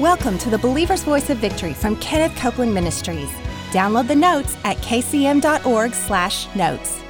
Welcome 0.00 0.38
to 0.38 0.48
the 0.50 0.56
Believer's 0.58 1.02
Voice 1.04 1.28
of 1.30 1.38
Victory 1.38 1.74
from 1.74 1.94
Kenneth 1.96 2.34
Copeland 2.38 2.72
Ministries. 2.72 3.28
Download 3.70 4.06
the 4.08 4.16
notes 4.16 4.56
at 4.64 4.76
kcm.org/notes. 4.78 7.00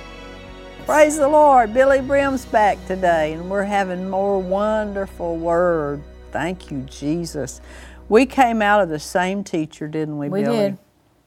Praise 0.87 1.17
the 1.17 1.29
Lord. 1.29 1.73
Billye 1.73 2.05
Brim's 2.07 2.45
back 2.47 2.85
today, 2.87 3.35
and 3.35 3.49
we're 3.49 3.63
having 3.63 4.11
more 4.11 4.41
wonderful 4.41 5.37
word. 5.37 6.03
Thank 6.33 6.71
you, 6.73 6.81
Jesus. 6.83 7.61
We 8.09 8.27
came 8.27 8.61
out 8.61 8.83
of 8.83 8.89
the 8.89 8.99
same 8.99 9.45
teacher, 9.45 9.87
didn't 9.87 10.19
we, 10.19 10.29
We 10.29 10.43
Billye? 10.43 10.59
did. 10.59 10.79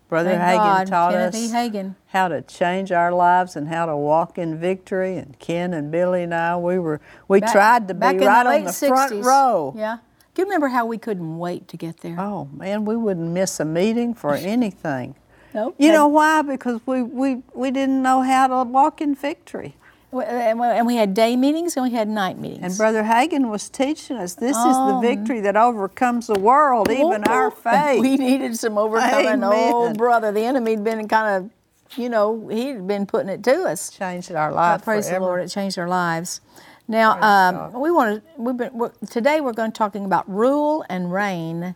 Brother 0.10 0.32
Thank 0.32 0.42
Hagin 0.42 0.58
God, 0.58 0.88
taught 0.88 1.12
Kenneth 1.14 1.36
us 1.36 1.42
E. 1.42 1.48
Hagin. 1.50 1.96
how 2.08 2.28
to 2.28 2.42
change 2.42 2.92
our 2.92 3.12
lives 3.14 3.56
and 3.56 3.70
how 3.70 3.86
to 3.88 3.96
walk 3.96 4.38
in 4.38 4.58
victory. 4.60 5.16
And 5.18 5.40
Ken 5.40 5.74
and 5.74 5.92
Billye 5.94 6.26
and 6.26 6.34
I, 6.36 6.58
we 6.58 6.78
were 6.78 7.00
we 7.28 7.40
Back- 7.40 7.52
tried 7.54 7.88
to 7.88 7.94
be 7.94 8.00
back 8.02 8.16
in 8.16 8.22
right 8.28 8.44
the 8.44 8.50
on 8.50 8.56
late 8.56 8.66
the 8.66 8.74
front 8.88 9.24
row. 9.26 9.74
Yeah. 9.78 9.98
Do 10.34 10.42
you 10.42 10.46
remember 10.46 10.70
how 10.70 10.86
we 10.86 10.98
couldn't 10.98 11.38
wait 11.38 11.68
to 11.70 11.78
get 11.78 11.98
there? 12.02 12.20
Oh 12.20 12.50
man, 12.56 12.86
we 12.86 12.96
wouldn't 12.96 13.30
miss 13.32 13.60
a 13.60 13.66
meeting 13.66 14.14
for 14.14 14.34
anything. 14.36 15.16
Nope. 15.54 15.76
You 15.78 15.92
know 15.92 16.08
why? 16.08 16.42
Because 16.42 16.82
we, 16.88 17.04
we, 17.04 17.44
we 17.54 17.70
didn't 17.70 18.02
know 18.02 18.22
how 18.24 18.48
to 18.48 18.64
walk 18.70 19.02
in 19.02 19.14
victory. 19.14 19.76
And 20.12 20.88
we- 20.88 20.96
had 20.96 21.14
day 21.14 21.36
meetings 21.36 21.76
and 21.76 21.84
we 21.86 21.92
had 21.92 22.08
night 22.08 22.40
meetings. 22.40 22.64
And 22.64 22.78
Brother 22.78 23.04
Hagin 23.04 23.50
was 23.50 23.70
teaching 23.70 24.18
us 24.18 24.34
this 24.36 24.58
is 24.58 24.64
the 24.64 24.96
Oh. 24.96 25.00
victory 25.02 25.42
that 25.42 25.56
overcomes 25.56 26.26
the 26.28 26.40
world, 26.40 26.90
even 26.92 27.24
our 27.26 27.52
faith. 27.68 28.00
We 28.02 28.18
needed 28.18 28.58
some 28.58 28.78
overcoming. 28.80 29.44
Oh, 29.44 29.94
brother, 29.94 30.32
the 30.32 30.42
enemy'd 30.42 30.84
been 30.84 31.08
kind 31.08 31.46
of, 31.46 31.98
you 32.00 32.10
know, 32.10 32.48
he'd 32.48 32.88
been 32.88 33.06
putting 33.06 33.30
it 33.30 33.44
to 33.44 33.64
us. 33.66 33.90
changed 33.92 34.32
our 34.32 34.52
lives. 34.52 34.84
praise 34.84 35.10
the 35.10 35.20
Lord, 35.20 35.42
it 35.44 35.50
changed 35.50 35.78
our 35.78 35.88
lives. 35.88 36.42
Now, 36.88 37.22
um, 37.22 37.82
we 37.82 37.92
want 37.92 38.24
to. 38.24 38.42
We've 38.42 38.58
been 38.58 38.74
we're, 38.74 38.92
today. 39.10 39.42
We're 39.42 39.54
going 39.54 39.72
to 39.72 39.78
talking 39.78 40.06
about 40.06 40.30
rule 40.30 40.86
and 40.90 41.12
reign 41.12 41.76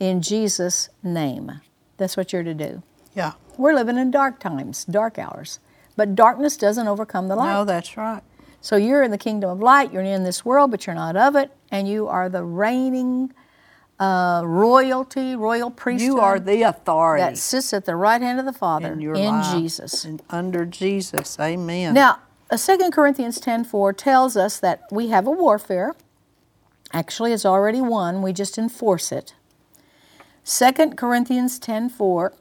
in 0.00 0.22
Jesus' 0.22 0.88
name. 1.02 1.60
That's 1.96 2.16
what 2.16 2.32
you're 2.32 2.44
to 2.44 2.54
do. 2.54 2.82
Yeah. 3.14 3.32
We're 3.56 3.74
living 3.74 3.98
in 3.98 4.10
dark 4.10 4.38
times, 4.38 4.84
dark 4.84 5.18
hours, 5.18 5.58
but 5.96 6.14
darkness 6.14 6.56
doesn't 6.56 6.86
overcome 6.86 7.28
the 7.28 7.36
light. 7.36 7.52
No, 7.52 7.64
that's 7.64 7.96
right. 7.96 8.22
So 8.60 8.76
you're 8.76 9.02
in 9.02 9.10
the 9.10 9.18
kingdom 9.18 9.50
of 9.50 9.60
light, 9.60 9.92
you're 9.92 10.02
in 10.02 10.24
this 10.24 10.44
world, 10.44 10.70
but 10.70 10.86
you're 10.86 10.94
not 10.94 11.16
of 11.16 11.36
it, 11.36 11.50
and 11.70 11.88
you 11.88 12.08
are 12.08 12.28
the 12.28 12.44
reigning 12.44 13.32
uh, 13.98 14.42
royalty, 14.44 15.34
royal 15.34 15.70
priesthood 15.70 16.06
You 16.06 16.20
are 16.20 16.38
the 16.38 16.62
authority 16.62 17.22
that 17.22 17.38
sits 17.38 17.72
at 17.72 17.84
the 17.84 17.96
right 17.96 18.20
hand 18.20 18.38
of 18.38 18.46
the 18.46 18.52
Father 18.52 18.92
in 18.92 19.16
in. 19.16 19.42
Jesus. 19.52 20.04
And 20.04 20.22
under 20.30 20.64
Jesus. 20.64 21.38
Amen. 21.40 21.94
Now, 21.94 22.20
2 22.56 22.90
Corinthians 22.90 23.38
10.4 23.40 23.96
tells 23.96 24.36
us 24.36 24.58
that 24.58 24.82
we 24.90 25.08
have 25.08 25.26
a 25.26 25.30
warfare. 25.30 25.94
Actually, 26.92 27.32
it's 27.32 27.44
already 27.44 27.82
won. 27.82 28.22
We 28.22 28.32
just 28.32 28.56
enforce 28.56 29.12
it. 29.12 29.34
2 30.46 30.94
Corinthians 30.96 31.60
10.4 31.60 32.32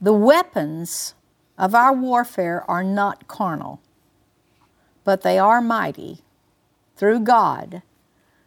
The 0.00 0.12
weapons 0.14 1.14
of 1.58 1.74
our 1.74 1.92
warfare 1.92 2.64
are 2.68 2.82
not 2.82 3.28
carnal, 3.28 3.82
but 5.04 5.20
they 5.20 5.38
are 5.38 5.60
mighty 5.60 6.20
through 6.96 7.20
God 7.20 7.82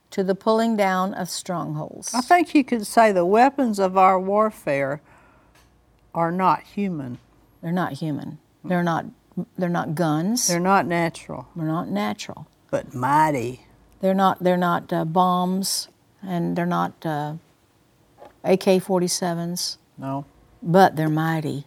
to 0.10 0.24
the 0.24 0.34
pulling 0.34 0.76
down 0.76 1.14
of 1.14 1.30
strongholds. 1.30 2.14
I 2.16 2.22
think 2.22 2.56
you 2.56 2.64
could 2.64 2.88
say 2.88 3.12
the 3.12 3.26
weapons 3.26 3.78
of 3.78 3.98
our 3.98 4.20
warfare 4.20 5.02
are 6.16 6.32
not 6.32 6.64
human. 6.64 7.20
They're 7.62 7.72
not 7.72 7.94
human. 7.94 8.40
They're 8.64 8.84
not 8.84 9.06
they're 9.58 9.70
not 9.70 9.96
guns. 9.96 10.48
They're 10.48 10.60
not 10.60 10.86
natural, 10.86 11.48
they're 11.56 11.66
not 11.68 11.90
natural. 11.90 12.48
but 12.72 12.94
mighty. 12.94 13.62
They're 14.00 14.14
not. 14.14 14.44
They're 14.44 14.58
not 14.58 14.94
uh, 14.94 15.06
bombs, 15.06 15.88
and 16.22 16.56
they're 16.56 16.68
not 16.68 17.04
uh, 17.06 17.34
AK-47s, 18.44 19.78
No. 19.98 20.26
but 20.62 20.96
they're 20.96 21.10
mighty 21.10 21.66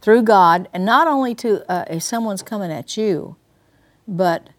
through 0.00 0.22
God, 0.22 0.68
and 0.72 0.84
not 0.84 1.08
only 1.08 1.34
to 1.36 1.68
uh, 1.70 1.84
if 1.90 2.02
someone's 2.04 2.42
coming 2.42 2.70
at 2.70 2.96
you, 2.96 3.34
but 4.06 4.50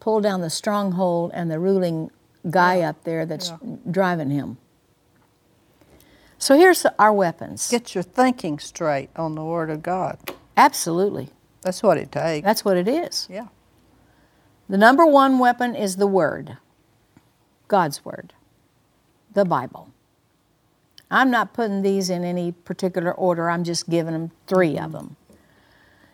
pull 0.00 0.20
down 0.20 0.40
the 0.42 0.50
stronghold 0.50 1.30
and 1.32 1.50
the 1.50 1.58
ruling 1.58 2.10
guy 2.50 2.80
up 2.80 3.02
there 3.04 3.24
that's 3.24 3.52
driving 3.90 4.30
him. 4.30 4.58
So 6.38 6.56
here's 6.58 6.84
our 6.98 7.12
weapons. 7.12 7.70
Get 7.70 7.94
your 7.94 8.02
thinking 8.02 8.58
straight 8.58 9.10
on 9.16 9.34
the 9.36 9.44
Word 9.44 9.70
of 9.70 9.82
God. 9.82 10.18
Absolutely, 10.56 11.30
That's 11.62 11.82
what 11.82 11.96
it 11.96 12.12
takes. 12.12 12.44
that's 12.44 12.64
what 12.64 12.76
it 12.76 12.88
is. 12.88 13.26
yeah. 13.30 13.46
The 14.68 14.78
number 14.78 15.04
one 15.04 15.38
weapon 15.38 15.74
is 15.74 15.96
the 15.96 16.06
Word, 16.06 16.56
God's 17.68 18.04
Word, 18.04 18.32
the 19.32 19.44
Bible. 19.44 19.90
I'm 21.10 21.30
not 21.30 21.52
putting 21.52 21.82
these 21.82 22.08
in 22.08 22.24
any 22.24 22.52
particular 22.52 23.12
order, 23.12 23.50
I'm 23.50 23.64
just 23.64 23.88
giving 23.88 24.12
them 24.12 24.30
three 24.46 24.78
of 24.78 24.92
them. 24.92 25.16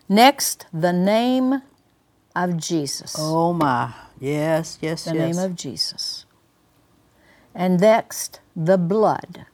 Next, 0.08 0.66
the 0.72 0.92
name 0.92 1.62
of 2.34 2.56
Jesus. 2.56 3.14
Oh 3.18 3.52
my. 3.52 3.92
Yes, 4.18 4.78
yes, 4.80 5.04
the 5.04 5.14
yes. 5.14 5.36
The 5.36 5.40
name 5.42 5.50
of 5.50 5.56
Jesus. 5.56 6.24
And 7.54 7.80
next, 7.80 8.40
the 8.56 8.78
blood. 8.78 9.46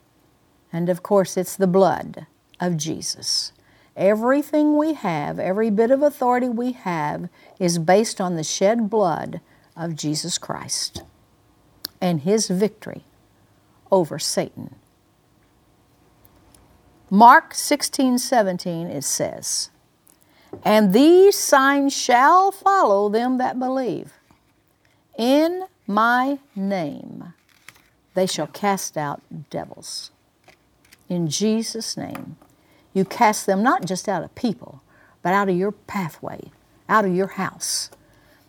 And 0.73 0.89
of 0.89 1.03
course, 1.03 1.37
it's 1.37 1.57
the 1.57 1.67
blood 1.67 2.27
of 2.61 2.77
Jesus. 2.77 3.53
Everything 3.97 4.77
we 4.77 4.95
have, 4.95 5.39
every 5.39 5.71
bit 5.71 5.91
of 5.91 6.03
authority 6.03 6.49
we 6.49 6.73
have, 6.73 7.29
is 7.61 7.79
based 7.79 8.21
on 8.21 8.35
the 8.35 8.43
shed 8.43 8.91
blood 8.91 9.41
of 9.77 9.95
Jesus 9.95 10.39
Christ 10.39 11.03
and 12.01 12.23
his 12.23 12.49
victory 12.49 13.05
over 13.91 14.19
Satan. 14.19 14.75
Mark 17.09 17.55
16, 17.55 18.19
17, 18.19 18.89
it 18.89 19.05
says, 19.05 19.71
And 20.65 20.93
these 20.93 21.39
signs 21.39 21.95
shall 21.97 22.51
follow 22.51 23.09
them 23.09 23.39
that 23.39 23.59
believe. 23.59 24.15
In 25.17 25.67
my 25.87 26.41
name 26.57 27.35
they 28.15 28.27
shall 28.27 28.47
cast 28.47 28.97
out 28.97 29.23
devils. 29.51 30.11
In 31.09 31.29
Jesus' 31.29 31.97
name. 31.97 32.37
You 32.95 33.05
cast 33.05 33.45
them 33.45 33.63
not 33.63 33.85
just 33.85 34.09
out 34.09 34.23
of 34.25 34.35
people, 34.35 34.83
but 35.21 35.35
out 35.35 35.49
of 35.49 35.57
your 35.57 35.73
pathway, 35.73 36.53
out 36.89 37.05
of 37.05 37.15
your 37.15 37.27
house. 37.27 37.91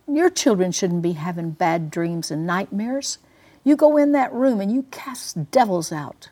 Your 0.07 0.29
children 0.29 0.71
shouldn't 0.71 1.01
be 1.01 1.13
having 1.13 1.51
bad 1.51 1.89
dreams 1.89 2.29
and 2.29 2.45
nightmares. 2.45 3.17
You 3.63 3.75
go 3.75 3.97
in 3.97 4.11
that 4.11 4.31
room 4.31 4.61
and 4.61 4.71
you 4.71 4.83
cast 4.91 5.49
devils 5.49 5.91
out. 5.91 6.29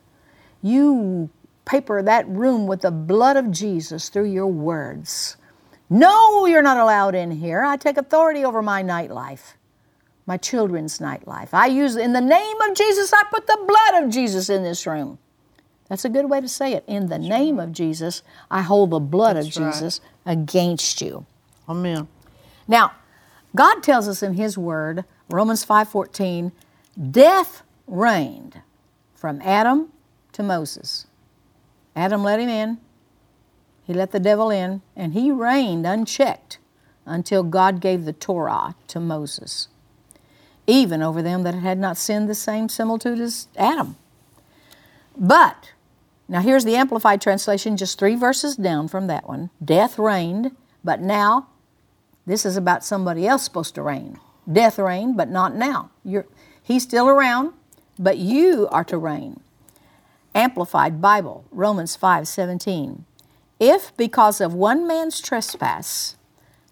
You 0.61 1.31
paper 1.65 2.03
that 2.03 2.27
room 2.27 2.67
with 2.67 2.81
the 2.81 2.91
blood 2.91 3.35
of 3.35 3.49
Jesus 3.49 4.09
through 4.09 4.31
your 4.31 4.47
words. 4.47 5.37
No, 5.89 6.45
you're 6.45 6.61
not 6.61 6.77
allowed 6.77 7.15
in 7.15 7.31
here. 7.31 7.63
I 7.63 7.77
take 7.77 7.97
authority 7.97 8.45
over 8.45 8.61
my 8.61 8.83
nightlife, 8.83 9.53
my 10.25 10.37
children's 10.37 10.99
nightlife. 10.99 11.49
I 11.53 11.67
use, 11.67 11.95
in 11.95 12.13
the 12.13 12.21
name 12.21 12.61
of 12.61 12.75
Jesus, 12.75 13.11
I 13.11 13.23
put 13.31 13.47
the 13.47 13.59
blood 13.67 14.03
of 14.03 14.11
Jesus 14.11 14.49
in 14.49 14.63
this 14.63 14.85
room. 14.85 15.17
That's 15.93 16.05
a 16.05 16.09
good 16.09 16.27
way 16.27 16.41
to 16.41 16.47
say 16.47 16.73
it. 16.73 16.83
In 16.87 17.09
the 17.09 17.19
name 17.19 17.59
of 17.59 17.71
Jesus, 17.71 18.23
I 18.49 18.63
hold 18.63 18.89
the 18.89 18.99
blood 18.99 19.35
That's 19.35 19.55
of 19.55 19.61
right. 19.61 19.71
Jesus 19.71 20.01
against 20.25 20.99
you. 21.01 21.27
Amen. 21.69 22.07
Now, 22.67 22.93
God 23.55 23.83
tells 23.83 24.07
us 24.07 24.23
in 24.23 24.33
His 24.33 24.57
Word, 24.57 25.05
Romans 25.29 25.63
5:14, 25.63 26.51
death 27.11 27.61
reigned 27.85 28.63
from 29.13 29.39
Adam 29.43 29.89
to 30.31 30.41
Moses. 30.41 31.05
Adam 31.95 32.23
let 32.23 32.39
him 32.39 32.49
in, 32.49 32.79
he 33.83 33.93
let 33.93 34.09
the 34.09 34.19
devil 34.19 34.49
in, 34.49 34.81
and 34.95 35.13
he 35.13 35.29
reigned 35.29 35.85
unchecked 35.85 36.57
until 37.05 37.43
God 37.43 37.79
gave 37.79 38.05
the 38.05 38.13
Torah 38.13 38.73
to 38.87 38.99
Moses, 38.99 39.67
even 40.65 41.03
over 41.03 41.21
them 41.21 41.43
that 41.43 41.53
had 41.53 41.77
not 41.77 41.97
sinned 41.97 42.27
the 42.27 42.33
same 42.33 42.67
similitude 42.67 43.19
as 43.19 43.47
Adam. 43.55 43.95
But, 45.15 45.73
now 46.27 46.41
here's 46.41 46.65
the 46.65 46.75
Amplified 46.75 47.21
Translation, 47.21 47.77
just 47.77 47.99
three 47.99 48.15
verses 48.15 48.55
down 48.55 48.87
from 48.87 49.07
that 49.07 49.27
one. 49.27 49.49
Death 49.63 49.99
reigned, 49.99 50.55
but 50.83 51.01
now 51.01 51.49
this 52.25 52.45
is 52.45 52.55
about 52.55 52.85
somebody 52.85 53.27
else 53.27 53.43
supposed 53.43 53.75
to 53.75 53.81
reign. 53.81 54.19
Death 54.51 54.79
reigned, 54.79 55.17
but 55.17 55.29
not 55.29 55.55
now. 55.55 55.91
You're, 56.03 56.25
he's 56.61 56.83
still 56.83 57.09
around, 57.09 57.53
but 57.99 58.17
you 58.17 58.67
are 58.71 58.83
to 58.85 58.97
reign. 58.97 59.41
Amplified 60.35 61.01
Bible, 61.01 61.45
Romans 61.51 61.95
5 61.95 62.27
17. 62.27 63.05
If 63.59 63.95
because 63.97 64.41
of 64.41 64.53
one 64.53 64.87
man's 64.87 65.21
trespass 65.21 66.15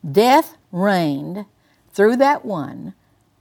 death 0.10 0.58
reigned 0.72 1.46
through 1.94 2.16
that 2.18 2.44
one, 2.44 2.94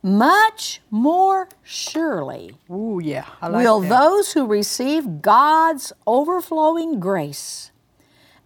much 0.02 0.80
more 0.90 1.48
surely 1.62 2.56
Ooh, 2.70 3.00
yeah. 3.02 3.26
Like 3.42 3.52
will 3.52 3.80
that. 3.80 3.88
those 3.88 4.32
who 4.32 4.46
receive 4.46 5.20
God's 5.20 5.92
overflowing 6.06 7.00
grace 7.00 7.70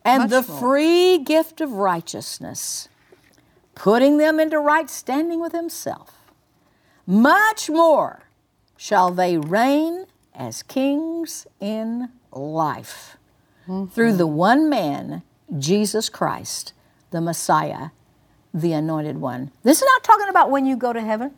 and 0.05 0.25
Much 0.25 0.31
the 0.31 0.53
more. 0.53 0.61
free 0.61 1.19
gift 1.19 1.61
of 1.61 1.73
righteousness, 1.73 2.89
putting 3.75 4.19
them 4.19 4.39
into 4.39 4.59
right 4.59 4.91
standing 4.91 5.41
with 5.41 5.53
Himself, 5.53 6.13
much 7.07 7.71
more 7.71 8.25
shall 8.77 9.11
they 9.11 9.39
reign 9.39 10.07
as 10.35 10.63
kings 10.63 11.47
in 11.61 12.11
life 12.33 13.17
through 13.67 13.89
mm-hmm. 13.89 14.17
the 14.17 14.27
one 14.27 14.69
man, 14.69 15.23
Jesus 15.59 16.09
Christ, 16.09 16.73
the 17.11 17.21
Messiah, 17.21 17.91
the 18.53 18.73
anointed 18.73 19.19
one. 19.19 19.53
This 19.63 19.79
is 19.79 19.85
not 19.85 20.05
talking 20.05 20.29
about 20.29 20.51
when 20.51 20.67
you 20.67 20.77
go 20.77 20.93
to 20.93 21.01
heaven. 21.01 21.33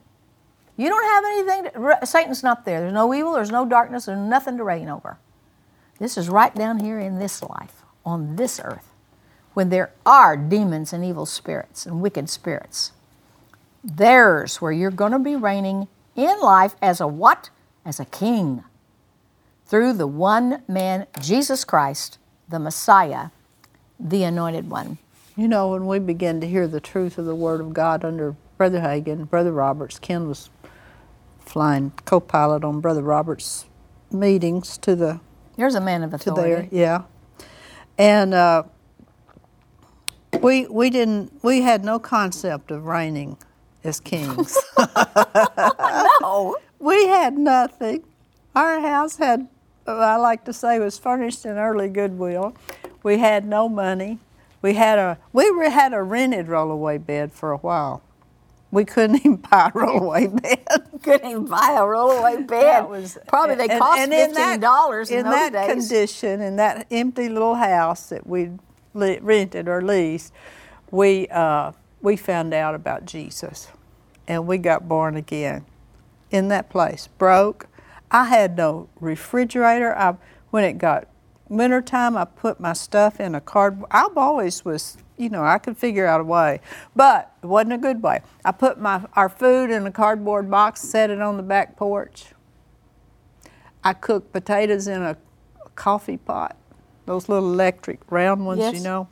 You 0.77 0.89
don't 0.89 1.05
have 1.05 1.25
anything, 1.25 1.83
to, 1.83 2.07
Satan's 2.07 2.43
not 2.43 2.65
there. 2.65 2.81
There's 2.81 2.93
no 2.93 3.15
evil, 3.15 3.33
there's 3.33 3.51
no 3.51 3.65
darkness, 3.65 4.07
there's 4.07 4.19
nothing 4.19 4.59
to 4.59 4.65
reign 4.65 4.89
over. 4.89 5.19
This 5.99 6.19
is 6.19 6.29
right 6.29 6.55
down 6.55 6.81
here 6.81 6.99
in 6.99 7.19
this 7.19 7.43
life, 7.43 7.83
on 8.05 8.37
this 8.37 8.61
earth, 8.63 8.93
when 9.55 9.71
there 9.71 9.93
are 10.05 10.37
demons 10.37 10.93
and 10.93 11.03
evil 11.05 11.25
spirits 11.25 11.87
and 11.87 12.03
wicked 12.03 12.29
spirits. 12.29 12.93
There's 13.83 14.61
where 14.61 14.73
you're 14.73 14.91
going 14.91 15.13
to 15.13 15.19
be 15.19 15.37
reigning 15.37 15.89
in 16.15 16.41
life 16.41 16.75
as 16.83 17.01
a 17.01 17.07
what? 17.07 17.51
As 17.85 17.99
a 17.99 18.05
king. 18.05 18.65
Through 19.67 19.95
the 19.95 20.07
one 20.07 20.63
man, 20.69 21.07
Jesus 21.21 21.65
Christ, 21.65 22.19
the 22.49 22.59
Messiah, 22.59 23.31
the 23.99 24.25
anointed 24.25 24.69
one. 24.69 24.99
You 25.37 25.49
know, 25.49 25.73
when 25.73 25.87
we 25.87 25.99
began 25.99 26.41
to 26.41 26.47
hear 26.47 26.67
the 26.69 26.81
truth 26.81 27.19
of 27.19 27.27
the 27.27 27.35
Word 27.35 27.61
of 27.61 27.73
God 27.73 28.05
under 28.05 28.35
Brother 28.57 28.81
Hagin, 28.81 29.29
Brother 29.29 29.53
Roberts, 29.53 29.99
Ken 29.99 30.29
was 30.29 30.49
flying 31.47 31.93
co-pilot 32.05 32.65
on 32.65 32.81
Brother 32.81 33.03
Roberts' 33.03 33.65
meetings 34.11 34.77
to 34.79 34.95
the 34.95 35.21
There's 35.57 35.75
a 35.75 35.81
man 35.81 36.03
of 36.03 36.11
to 36.11 36.17
authority. 36.17 36.69
there, 36.69 36.69
yeah. 36.71 37.03
And 37.97 38.35
uh, 38.35 38.65
we 40.43 40.67
we 40.67 40.91
didn't 40.91 41.33
we 41.43 41.63
had 41.63 41.85
no 41.85 41.99
concept 41.99 42.71
of 42.71 42.85
reigning 42.87 43.39
as 43.85 44.01
kings. 44.01 44.59
No. 46.21 46.57
we 46.79 47.07
had 47.07 47.39
nothing. 47.39 48.03
Our 48.55 48.81
house 48.81 49.17
had, 49.17 49.49
I 49.87 50.17
like 50.17 50.45
to 50.47 50.53
say, 50.53 50.79
was 50.79 50.99
furnished 50.99 51.45
in 51.45 51.57
early 51.59 51.89
Goodwill. 51.89 52.57
We 53.03 53.19
had 53.19 53.47
no 53.47 53.69
money. 53.69 54.19
We 54.63 54.75
had 54.75 54.99
a 54.99 55.19
we 55.33 55.45
had 55.71 55.93
a 55.93 56.03
rented 56.03 56.47
rollaway 56.47 57.05
bed 57.05 57.33
for 57.33 57.53
a 57.53 57.59
while. 57.59 58.03
We 58.77 58.85
couldn't 58.85 59.17
even 59.17 59.37
buy 59.37 59.69
a 59.69 59.73
rollaway 59.73 60.43
bed. 60.43 60.67
Couldn't 61.03 61.31
even 61.31 61.47
buy 61.47 61.77
a 61.79 61.81
rollaway 61.81 62.47
bed. 62.47 62.91
Was 62.91 63.17
Probably 63.27 63.55
they 63.55 63.69
and- 63.69 63.81
cost 63.81 64.01
and 64.01 64.13
in 64.13 64.33
that- 64.35 64.37
fifteen 64.37 64.61
dollars 64.61 65.11
in, 65.11 65.21
in 65.21 65.25
those 65.25 65.33
that 65.33 65.53
days. 65.55 65.89
condition, 65.89 66.43
in 66.43 66.57
that 66.57 66.87
empty 66.91 67.31
little 67.31 67.55
house 67.55 68.11
that 68.11 68.27
we 68.27 68.51
rented 68.95 69.67
or 69.67 69.81
leased, 69.81 70.31
we 70.91 71.27
uh, 71.29 71.73
we 72.03 72.17
found 72.17 72.53
out 72.53 72.75
about 72.75 73.07
Jesus, 73.07 73.69
and 74.29 74.47
we 74.47 74.59
got 74.59 74.87
born 74.87 75.17
again 75.17 75.65
in 76.31 76.49
that 76.49 76.69
place. 76.69 77.09
Broke. 77.17 77.69
I 78.11 78.25
had 78.27 78.59
no 78.59 78.91
refrigerator. 79.01 79.97
I 79.97 80.17
when 80.51 80.65
it 80.65 80.77
got 80.77 81.09
wintertime, 81.49 82.15
I 82.15 82.27
put 82.27 82.61
my 82.61 82.75
stuff 82.75 83.21
in 83.21 83.35
a 83.35 83.41
cardboard. 83.41 83.89
I've 83.91 84.19
always 84.19 84.67
was, 84.67 84.99
you 85.19 85.29
know, 85.31 85.43
I 85.45 85.59
could 85.59 85.77
figure 85.79 86.07
out 86.07 86.21
a 86.21 86.25
way, 86.25 86.61
but 86.95 87.33
it 87.43 87.47
wasn't 87.47 87.73
a 87.75 87.79
good 87.79 88.03
way. 88.03 88.21
I 88.45 88.53
put 88.53 88.79
my 88.81 89.05
our 89.15 89.29
food 89.29 89.71
in 89.71 89.87
a 89.87 89.93
cardboard 89.93 90.51
box, 90.51 90.81
set 90.83 91.11
it 91.11 91.21
on 91.21 91.37
the 91.37 91.43
back 91.43 91.77
porch. 91.77 92.27
I 93.83 93.93
cooked 93.93 94.33
potatoes 94.33 94.89
in 94.89 95.03
a 95.03 95.17
coffee 95.75 96.17
pot, 96.17 96.57
those 97.07 97.29
little 97.29 97.53
electric 97.53 98.01
round 98.11 98.45
ones, 98.47 98.61
Yes. 98.61 98.75
you 98.75 98.81
know. 98.83 99.09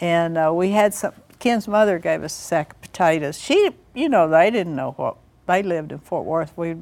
And 0.00 0.36
uh, 0.38 0.52
we 0.54 0.70
had 0.70 0.94
some. 0.94 1.12
Ken's 1.38 1.66
mother 1.68 1.98
gave 1.98 2.22
us 2.22 2.32
a 2.38 2.42
sack 2.42 2.72
of 2.74 2.80
potatoes. 2.80 3.38
She, 3.38 3.70
you 3.94 4.08
know, 4.08 4.28
they 4.28 4.50
didn't 4.50 4.76
know 4.76 4.92
what 4.92 5.16
they 5.46 5.62
lived 5.62 5.92
in 5.92 5.98
Fort 5.98 6.24
Worth. 6.24 6.52
We 6.56 6.76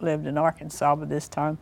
lived 0.00 0.26
in 0.26 0.38
Arkansas 0.38 0.96
by 0.96 1.04
this 1.04 1.28
time, 1.28 1.58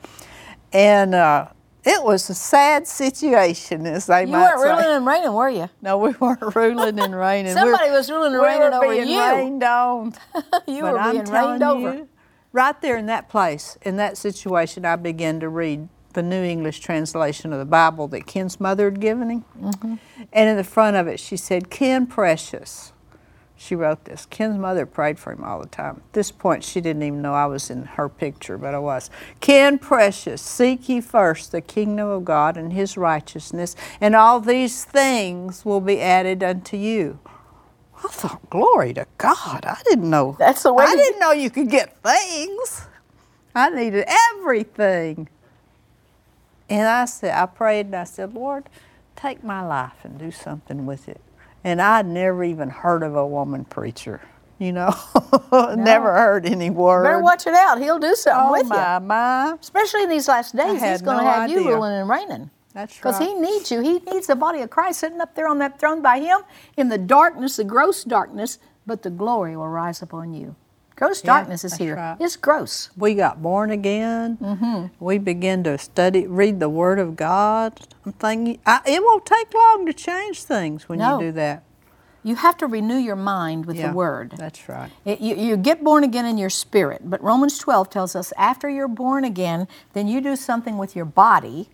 and 0.73 1.15
uh, 1.15 1.49
it 1.85 2.05
was 2.05 2.31
a 2.31 2.35
sad 2.35 2.87
situation, 2.87 3.87
as 3.87 4.07
they 4.07 4.23
You 4.23 4.29
might 4.29 4.57
weren't 4.57 4.61
ruling 4.79 4.97
and 4.97 5.07
reigning, 5.07 5.33
were 5.33 5.51
you? 5.51 5.69
No, 5.81 5.99
we 5.99 6.13
weren't 6.13 6.55
ruling 6.55 6.99
and 7.01 7.15
reigning. 7.17 7.55
We 7.55 7.61
Somebody 7.61 7.91
was 7.91 8.11
ruling 8.11 8.33
and 8.35 8.41
we 8.43 8.47
reigning 8.47 8.71
were 8.71 8.75
over 8.77 8.95
being 8.95 9.09
you. 9.09 9.21
rained 9.21 9.63
on. 9.65 10.15
You 10.67 10.83
But 10.83 10.93
were 10.93 10.99
I'm 10.99 11.13
being 11.13 11.25
telling 11.25 11.63
over. 11.63 11.95
you, 11.95 12.09
right 12.53 12.81
there 12.83 12.97
in 12.97 13.07
that 13.07 13.29
place, 13.29 13.79
in 13.83 13.97
that 13.97 14.17
situation, 14.17 14.85
I 14.85 14.97
began 14.97 15.41
to 15.41 15.49
read 15.49 15.89
the 16.15 16.23
New 16.23 16.43
English 16.43 16.81
translation 16.81 17.53
of 17.53 17.59
the 17.59 17.65
Bible 17.65 18.07
that 18.09 18.27
Ken's 18.27 18.61
mother 18.61 18.85
had 18.85 19.01
given 19.01 19.31
him. 19.31 19.45
Mm-hmm. 19.61 19.95
And 20.33 20.49
in 20.51 20.57
the 20.57 20.65
front 20.65 20.97
of 20.97 21.09
it, 21.09 21.19
she 21.21 21.37
said, 21.37 21.71
Ken 21.71 22.07
Precious. 22.07 22.93
She 23.65 23.77
wrote 23.77 24.07
this. 24.07 24.27
Ken's 24.27 24.59
mother 24.59 24.87
prayed 24.87 25.21
for 25.21 25.33
him 25.33 25.45
all 25.45 25.61
the 25.61 25.69
time. 25.69 26.03
At 26.09 26.13
this 26.15 26.33
point, 26.33 26.65
she 26.65 26.81
didn't 26.81 27.05
even 27.05 27.23
know 27.23 27.33
I 27.33 27.47
was 27.47 27.71
in 27.71 27.85
her 27.85 28.09
picture, 28.09 28.59
but 28.59 28.75
I 28.75 28.81
was. 28.81 29.09
Ken 29.41 29.79
Precious, 29.79 30.43
seek 30.43 30.89
ye 30.89 31.01
first 31.01 31.53
the 31.53 31.61
kingdom 31.61 32.09
of 32.09 32.25
God 32.25 32.57
and 32.57 32.73
his 32.73 32.97
righteousness, 32.97 33.77
and 34.01 34.17
all 34.17 34.41
these 34.41 34.85
things 34.85 35.65
will 35.65 35.81
be 35.81 36.01
added 36.01 36.43
unto 36.43 36.77
you. 36.77 37.21
I 38.03 38.09
thought, 38.09 38.51
glory 38.51 38.95
to 38.95 39.07
God. 39.17 39.65
I 39.65 39.81
didn't 39.85 40.11
know. 40.11 40.35
That's 40.41 40.65
the 40.65 40.75
way 40.75 40.85
I 40.85 40.97
didn't 40.97 41.21
know 41.21 41.31
you 41.31 41.49
could 41.49 41.71
get 41.71 42.03
things. 42.03 42.87
I 43.55 43.71
needed 43.71 44.07
everything. 44.35 45.29
And 46.69 46.89
I 46.89 47.05
said, 47.05 47.33
I 47.33 47.47
prayed 47.47 47.87
and 47.87 47.95
I 47.95 48.05
said, 48.05 48.35
Lord, 48.35 48.69
take 49.15 49.45
my 49.45 49.65
life 49.65 50.05
and 50.05 50.19
do 50.19 50.33
something 50.33 50.85
with 50.85 51.09
it. 51.09 51.21
And 51.65 51.81
I'd 51.81 52.07
never 52.07 52.43
even 52.43 52.71
heard 52.71 53.03
of 53.03 53.15
a 53.15 53.27
woman 53.27 53.65
preacher, 53.65 54.21
you 54.59 54.73
know, 54.73 54.93
never 55.77 56.13
heard 56.13 56.45
any 56.45 56.71
word. 56.71 57.05
Better 57.05 57.21
watch 57.21 57.47
it 57.47 57.55
out. 57.55 57.81
He'll 57.81 58.01
do 58.01 58.15
something 58.15 58.49
oh 58.49 58.53
with 58.53 58.67
my, 58.67 58.95
you. 58.99 59.05
my. 59.05 59.57
Especially 59.61 60.03
in 60.03 60.09
these 60.09 60.27
last 60.29 60.57
days, 60.57 60.83
he's 60.83 61.03
going 61.03 61.19
to 61.19 61.25
no 61.25 61.31
have 61.31 61.51
you 61.51 61.61
idea. 61.61 61.75
ruling 61.75 61.93
and 61.93 62.09
reigning. 62.09 62.51
That's 62.75 62.95
true. 62.95 63.11
Because 63.11 63.19
he 63.19 63.35
needs 63.35 63.71
you. 63.71 63.81
He 63.81 63.99
needs 64.01 64.27
the 64.27 64.37
body 64.37 64.61
of 64.63 64.71
Christ 64.71 65.01
sitting 65.01 65.21
up 65.21 65.35
there 65.35 65.47
on 65.47 65.59
that 65.59 65.79
throne 65.79 66.03
by 66.03 66.19
him 66.21 66.41
in 66.77 66.89
the 66.89 66.99
darkness, 66.99 67.57
the 67.57 67.65
gross 67.65 68.03
darkness, 68.03 68.59
but 68.87 69.03
the 69.03 69.11
glory 69.11 69.57
will 69.57 69.69
rise 69.69 70.03
upon 70.03 70.33
you. 70.33 70.57
Gross 70.97 71.23
Yeah, 71.25 71.27
darkness 71.35 71.65
is 71.65 71.75
here. 71.77 71.97
right. 71.97 72.17
It's 72.21 72.37
gross. 72.37 72.91
we 72.97 73.15
got 73.15 73.41
born 73.43 73.71
again. 73.71 74.37
Mm-hmm. 74.41 75.05
We 75.05 75.19
begin 75.19 75.65
to 75.65 75.79
study, 75.79 76.27
read 76.27 76.61
the 76.61 76.69
Word 76.69 76.99
of 76.99 77.17
God. 77.17 77.81
I'm 78.05 78.13
thinking, 78.13 78.59
I, 78.67 78.81
it 78.87 79.03
won't 79.03 79.25
take 79.27 79.53
long 79.55 79.87
to 79.87 79.93
change 79.93 80.43
things 80.45 80.89
when 80.89 80.99
No. 80.99 81.19
you 81.19 81.27
do 81.27 81.33
that. 81.33 81.65
You 82.25 82.37
have 82.37 82.57
to 82.59 82.67
renew 82.69 82.99
your 82.99 83.17
mind 83.17 83.67
with 83.67 83.77
Yeah, 83.77 83.89
the 83.89 83.97
Word. 83.97 84.35
That's 84.37 84.69
right. 84.69 84.91
It- 85.05 85.21
you, 85.21 85.35
you 85.35 85.57
get 85.57 85.83
born 85.83 86.05
again 86.05 86.25
in 86.27 86.39
your 86.39 86.51
spirit, 86.51 87.03
but 87.11 87.21
Romans 87.23 87.59
12 87.59 87.91
tells 87.91 88.15
us 88.15 88.33
after 88.37 88.69
you're 88.69 88.87
born 88.87 89.25
again, 89.25 89.67
then 89.95 90.07
you 90.07 90.21
do 90.21 90.37
something 90.37 90.79
with 90.79 90.95
your 90.95 91.05
body. 91.07 91.71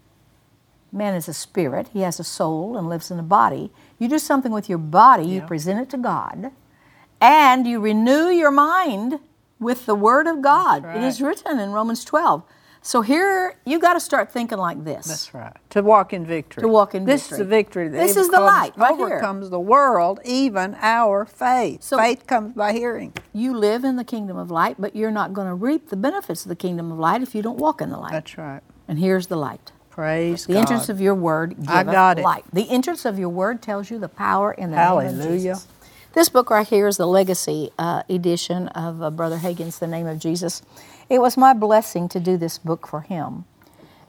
Man 0.91 1.15
is 1.15 1.29
a 1.29 1.35
spirit, 1.35 1.89
he 1.93 2.01
has 2.01 2.19
a 2.19 2.25
soul 2.25 2.79
and 2.79 2.89
lives 2.89 3.11
in 3.11 3.19
a 3.19 3.23
body. 3.23 3.71
You 3.99 4.09
do 4.09 4.19
something 4.19 4.53
with 4.53 4.71
your 4.71 4.79
body, 4.79 5.25
you 5.27 5.43
present 5.43 5.81
it 5.81 5.91
to 5.91 5.99
God, 5.99 6.51
and 7.21 7.67
you 7.67 7.81
renew 7.81 8.29
your 8.29 8.51
mind 8.51 9.19
with 9.61 9.87
the 9.87 9.95
Word 9.95 10.27
of 10.27 10.41
God. 10.43 10.85
It 10.85 11.03
is 11.03 11.21
written 11.21 11.59
in 11.59 11.71
Romans 11.73 12.05
12. 12.05 12.43
So 12.81 13.03
here, 13.03 13.57
you 13.67 13.81
got 13.81 13.95
to 13.95 14.01
start 14.01 14.31
thinking 14.31 14.57
like 14.57 14.85
this. 14.85 15.07
That's 15.07 15.35
right. 15.35 15.53
To 15.71 15.83
walk 15.83 16.13
in 16.13 16.25
victory. 16.25 16.63
To 16.63 16.69
walk 16.69 16.95
in 16.95 17.05
this 17.05 17.23
victory. 17.23 17.29
This 17.29 17.33
is 17.33 17.39
the 17.39 17.45
victory 17.45 17.89
that 17.89 17.99
This 18.07 18.17
is 18.17 18.29
the 18.29 18.37
overcomes- 18.39 18.57
light 18.57 18.79
right 18.79 18.97
here. 18.97 19.49
the 19.51 19.61
world, 19.61 20.21
even 20.25 20.77
our 20.81 21.25
faith. 21.27 21.83
So- 21.83 21.99
faith 21.99 22.27
comes 22.27 22.55
by 22.55 22.73
hearing. 22.73 23.13
You 23.33 23.53
live 23.57 23.85
in 23.85 23.97
the 23.97 24.05
kingdom 24.05 24.37
of 24.37 24.51
light, 24.51 24.77
but 24.79 24.95
you're 24.95 25.11
not 25.11 25.33
going 25.33 25.49
to 25.49 25.55
reap 25.55 25.91
the 25.91 25.97
benefits 25.97 26.45
of 26.45 26.49
the 26.51 26.57
kingdom 26.57 26.93
of 26.93 26.99
light 26.99 27.21
if 27.21 27.35
you 27.35 27.43
don't 27.43 27.59
walk 27.59 27.81
in 27.83 27.91
the 27.91 27.99
light. 27.99 28.13
That's 28.13 28.39
right. 28.39 28.61
And 28.87 28.99
here's 29.01 29.27
the 29.27 29.37
light. 29.37 29.73
Praise 29.91 30.47
The 30.47 30.53
God. 30.53 30.61
entrance 30.61 30.89
of 30.89 31.01
your 31.01 31.17
word 31.17 31.57
I 31.67 31.79
giveth 31.83 31.93
got 31.93 32.19
it. 32.21 32.23
light. 32.23 32.45
The 32.53 32.71
entrance 32.71 33.05
of 33.05 33.19
your 33.19 33.29
word 33.29 33.61
tells 33.61 33.91
you 33.91 33.99
the 33.99 34.09
power 34.09 34.53
in 34.53 34.71
the 34.71 34.77
name 34.77 34.87
of 34.87 35.05
Hallelujah. 35.17 35.59
This 36.15 36.31
book 36.31 36.49
right 36.49 36.67
here 36.67 36.89
is 36.89 36.97
the 36.97 37.07
legacy 37.07 37.71
uh, 37.79 38.03
edition 38.09 38.69
of 38.69 39.03
uh, 39.03 39.11
Brother 39.11 39.37
Hagin's 39.37 39.79
The 39.79 39.87
Name 39.87 40.07
of 40.07 40.19
Jesus. 40.19 40.63
It 41.11 41.21
was 41.21 41.37
my 41.37 41.53
blessing 41.53 42.09
to 42.09 42.19
do 42.19 42.39
this 42.39 42.57
book 42.57 42.87
for 42.87 43.03
him. 43.03 43.45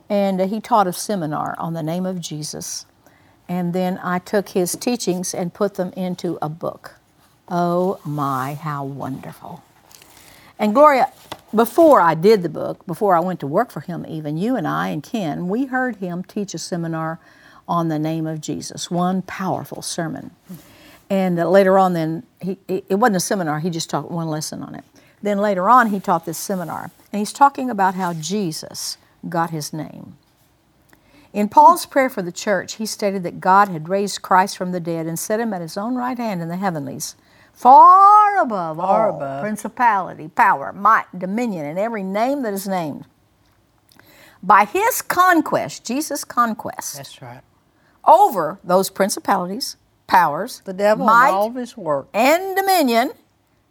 And 0.10 0.40
uh, 0.40 0.48
he 0.48 0.62
taught 0.62 0.88
a 0.88 0.94
seminar 0.94 1.56
on 1.60 1.74
the 1.74 1.84
name 1.84 2.06
of 2.06 2.22
Jesus. 2.22 2.86
And 3.50 3.74
then 3.74 4.00
I 4.02 4.20
took 4.20 4.50
his 4.50 4.78
teachings 4.78 5.34
and 5.34 5.54
put 5.54 5.76
them 5.76 5.92
into 5.98 6.40
a 6.42 6.48
book. 6.48 6.96
Oh 7.50 8.00
my, 8.06 8.54
how 8.54 8.86
wonderful. 8.86 9.62
And 10.58 10.74
Gloria, 10.74 11.12
before 11.54 12.00
I 12.00 12.16
did 12.16 12.44
the 12.44 12.50
book, 12.50 12.86
before 12.88 13.14
I 13.14 13.20
went 13.20 13.42
to 13.42 13.48
work 13.48 13.72
for 13.72 13.82
him, 13.82 14.06
even 14.08 14.38
you 14.38 14.56
and 14.56 14.68
I 14.68 14.88
and 14.88 15.04
Ken, 15.04 15.50
we 15.50 15.66
heard 15.66 15.98
him 15.98 16.24
teach 16.24 16.54
a 16.54 16.60
seminar 16.60 17.20
on 17.68 17.90
the 17.90 18.00
name 18.00 18.26
of 18.26 18.40
Jesus, 18.40 18.90
one 18.90 19.22
powerful 19.22 19.82
sermon. 19.82 20.32
And 21.10 21.40
uh, 21.40 21.50
later 21.50 21.78
on, 21.80 21.94
then, 21.94 22.24
he, 22.40 22.58
it 22.68 22.96
wasn't 23.00 23.18
a 23.18 23.20
seminar, 23.22 23.60
he 23.60 23.70
just 23.70 23.90
taught 23.90 24.12
one 24.12 24.28
lesson 24.28 24.62
on 24.64 24.76
it. 24.76 24.84
Then 25.22 25.40
later 25.40 25.70
on, 25.70 25.88
he 25.90 26.00
taught 26.00 26.26
this 26.26 26.38
seminar, 26.38 26.92
and 27.12 27.20
he's 27.20 27.34
talking 27.34 27.70
about 27.70 27.96
how 27.96 28.14
Jesus 28.14 28.98
got 29.28 29.50
his 29.50 29.74
name. 29.74 30.18
In 31.34 31.50
Paul's 31.50 31.86
prayer 31.86 32.10
for 32.10 32.22
the 32.22 32.32
church, 32.32 32.76
he 32.76 32.86
stated 32.86 33.24
that 33.24 33.40
God 33.40 33.68
had 33.70 33.90
raised 33.90 34.22
Christ 34.22 34.58
from 34.58 34.72
the 34.72 34.80
dead 34.80 35.06
and 35.08 35.20
set 35.20 35.40
him 35.40 35.54
at 35.54 35.62
his 35.62 35.78
own 35.78 35.96
right 35.96 36.18
hand 36.18 36.42
in 36.42 36.48
the 36.48 36.58
heavenlies, 36.58 37.16
far 37.54 38.38
above 38.42 38.78
Far 38.78 39.10
all 39.10 39.18
above. 39.18 39.42
principality, 39.42 40.28
power, 40.30 40.72
might, 40.74 41.06
dominion, 41.18 41.66
and 41.66 41.78
every 41.78 42.04
name 42.04 42.42
that 42.44 42.54
is 42.54 42.68
named. 42.68 43.06
By 44.42 44.66
his 44.66 45.02
conquest, 45.02 45.86
Jesus' 45.86 46.24
conquest 46.24 46.96
That's 46.98 47.22
right. 47.22 47.42
over 48.06 48.58
those 48.64 48.90
principalities, 48.90 49.76
powers, 50.10 50.62
The 50.66 50.74
devil 50.74 51.06
might, 51.06 51.28
and 51.28 51.36
all 51.36 51.48
of 51.48 51.56
his 51.56 51.78
work. 51.78 52.08
and 52.14 52.56
dominion, 52.56 53.12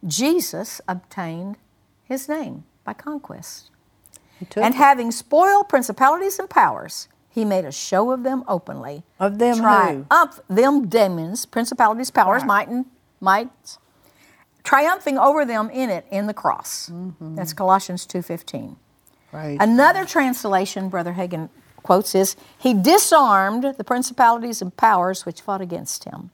Jesus 0.07 0.81
obtained 0.87 1.57
his 2.03 2.27
name 2.29 2.63
by 2.83 2.93
conquest. 2.93 3.69
And 4.55 4.73
having 4.75 5.11
spoiled 5.11 5.67
principalities 5.67 6.39
and 6.39 6.49
powers, 6.49 7.09
he 7.29 7.43
made 7.43 7.65
a 7.65 7.71
show 7.73 8.11
of 8.11 8.23
them 8.23 8.43
openly. 8.47 9.03
Of 9.19 9.37
them 9.37 9.57
who? 9.57 9.63
triumph 9.63 10.39
them 10.49 10.87
demons, 10.87 11.45
principalities, 11.45 12.09
powers, 12.09 12.41
Right. 12.41 12.47
might 12.47 12.67
and 12.69 12.85
mights, 13.19 13.77
triumphing 14.63 15.17
over 15.17 15.43
them 15.45 15.69
in 15.69 15.89
it 15.89 16.05
in 16.09 16.27
the 16.27 16.33
cross. 16.33 16.89
Mm-hmm. 16.89 17.35
That's 17.35 17.51
Colossians 17.53 18.05
two 18.05 18.21
fifteen. 18.21 18.77
Praise 19.29 19.57
Another 19.59 20.05
translation, 20.05 20.89
Brother 20.89 21.13
Hagin 21.13 21.49
quotes 21.89 22.13
is 22.13 22.35
He 22.59 22.75
disarmed 22.75 23.63
the 23.63 23.83
principalities 23.83 24.61
and 24.61 24.77
powers 24.77 25.25
which 25.25 25.41
fought 25.41 25.59
against 25.59 26.03
him. 26.03 26.29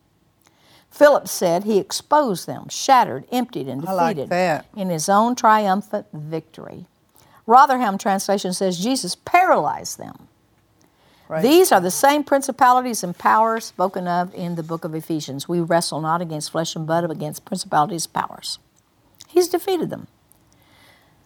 Philip 0.91 1.29
said 1.29 1.63
he 1.63 1.77
exposed 1.77 2.45
them, 2.45 2.67
shattered, 2.67 3.24
emptied, 3.31 3.69
and 3.69 3.81
like 3.81 4.17
defeated 4.17 4.29
that. 4.31 4.65
in 4.75 4.89
his 4.89 5.07
own 5.07 5.33
triumphant 5.33 6.07
victory. 6.12 6.88
Rotherham 7.47 7.97
translation 7.97 8.51
says 8.51 8.83
Jesus 8.83 9.15
paralyzed 9.15 9.97
them. 9.97 10.27
Praise 11.27 11.43
These 11.43 11.71
are 11.71 11.79
the 11.79 11.89
same 11.89 12.25
principalities 12.25 13.01
and 13.01 13.17
powers 13.17 13.63
spoken 13.63 14.09
of 14.09 14.35
in 14.35 14.55
the 14.55 14.63
book 14.63 14.83
of 14.83 14.93
Ephesians. 14.93 15.47
We 15.47 15.62
wrestle 15.62 16.01
not 16.01 16.21
against 16.21 16.51
flesh 16.51 16.75
and 16.75 16.85
blood, 16.85 17.07
but 17.07 17.12
against 17.12 17.45
principalities 17.45 18.07
and 18.07 18.13
powers. 18.13 18.59
He's 19.25 19.47
defeated 19.47 19.89
them. 19.89 20.07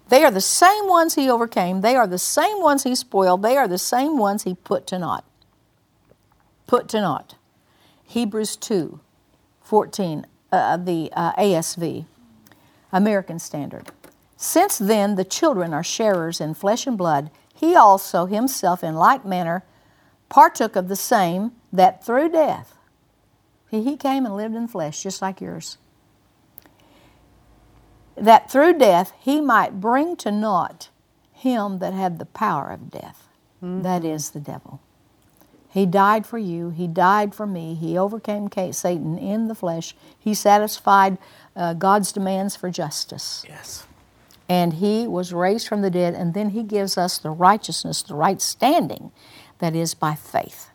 They 0.09 0.23
are 0.23 0.31
the 0.31 0.41
same 0.41 0.87
ones 0.87 1.15
he 1.15 1.29
overcame. 1.29 1.81
They 1.81 1.95
are 1.95 2.07
the 2.07 2.17
same 2.17 2.61
ones 2.61 2.83
he 2.83 2.95
spoiled. 2.95 3.43
They 3.43 3.57
are 3.57 3.67
the 3.67 3.77
same 3.77 4.17
ones 4.17 4.43
he 4.43 4.55
put 4.55 4.87
to 4.87 4.99
naught. 4.99 5.23
Put 6.67 6.89
to 6.89 7.01
naught. 7.01 7.35
Hebrews 8.05 8.55
2 8.55 8.99
14, 9.61 10.25
uh, 10.51 10.77
the 10.77 11.11
uh, 11.13 11.33
ASV, 11.33 12.05
American 12.91 13.37
Standard. 13.37 13.91
Since 14.35 14.79
then 14.79 15.13
the 15.13 15.23
children 15.23 15.75
are 15.75 15.83
sharers 15.83 16.41
in 16.41 16.55
flesh 16.55 16.87
and 16.87 16.97
blood, 16.97 17.29
he 17.53 17.75
also 17.75 18.25
himself 18.25 18.83
in 18.83 18.95
like 18.95 19.23
manner 19.23 19.63
partook 20.29 20.75
of 20.75 20.87
the 20.87 20.95
same, 20.95 21.51
that 21.73 22.03
through 22.03 22.29
death, 22.29 22.75
he, 23.69 23.83
he 23.83 23.97
came 23.97 24.25
and 24.25 24.35
lived 24.35 24.55
in 24.55 24.67
flesh 24.67 25.03
just 25.03 25.21
like 25.21 25.41
yours, 25.41 25.77
that 28.23 28.51
through 28.51 28.77
death 28.77 29.13
he 29.19 29.41
might 29.41 29.79
bring 29.79 30.15
to 30.17 30.31
naught 30.31 30.89
him 31.33 31.79
that 31.79 31.93
had 31.93 32.19
the 32.19 32.25
power 32.25 32.69
of 32.71 32.91
death, 32.91 33.27
that 33.61 34.03
is 34.05 34.31
the 34.31 34.39
devil. 34.39 34.79
He 35.71 35.85
died 35.85 36.25
for 36.25 36.37
you. 36.39 36.71
He 36.71 36.87
died 36.87 37.35
for 37.35 37.45
me. 37.45 37.75
He 37.75 37.97
overcame 37.97 38.47
Ca- 38.49 38.71
Satan 38.71 39.17
in 39.19 39.47
the 39.47 39.53
flesh. 39.55 39.95
He 40.17 40.33
satisfied 40.33 41.17
uh, 41.55 41.73
God's 41.75 42.11
demands 42.11 42.55
for 42.55 42.71
justice. 42.71 43.45
Yes. 43.47 43.85
And 44.49 44.73
he 44.73 45.07
was 45.07 45.31
raised 45.31 45.67
from 45.67 45.81
the 45.83 45.91
dead, 45.91 46.15
and 46.15 46.33
then 46.33 46.49
he 46.49 46.63
gives 46.63 46.97
us 46.97 47.19
the 47.19 47.29
righteousness, 47.29 48.01
the 48.01 48.15
right 48.15 48.41
standing 48.41 49.11
that 49.59 49.75
is 49.75 49.93
by 49.93 50.15
faith. 50.15 50.69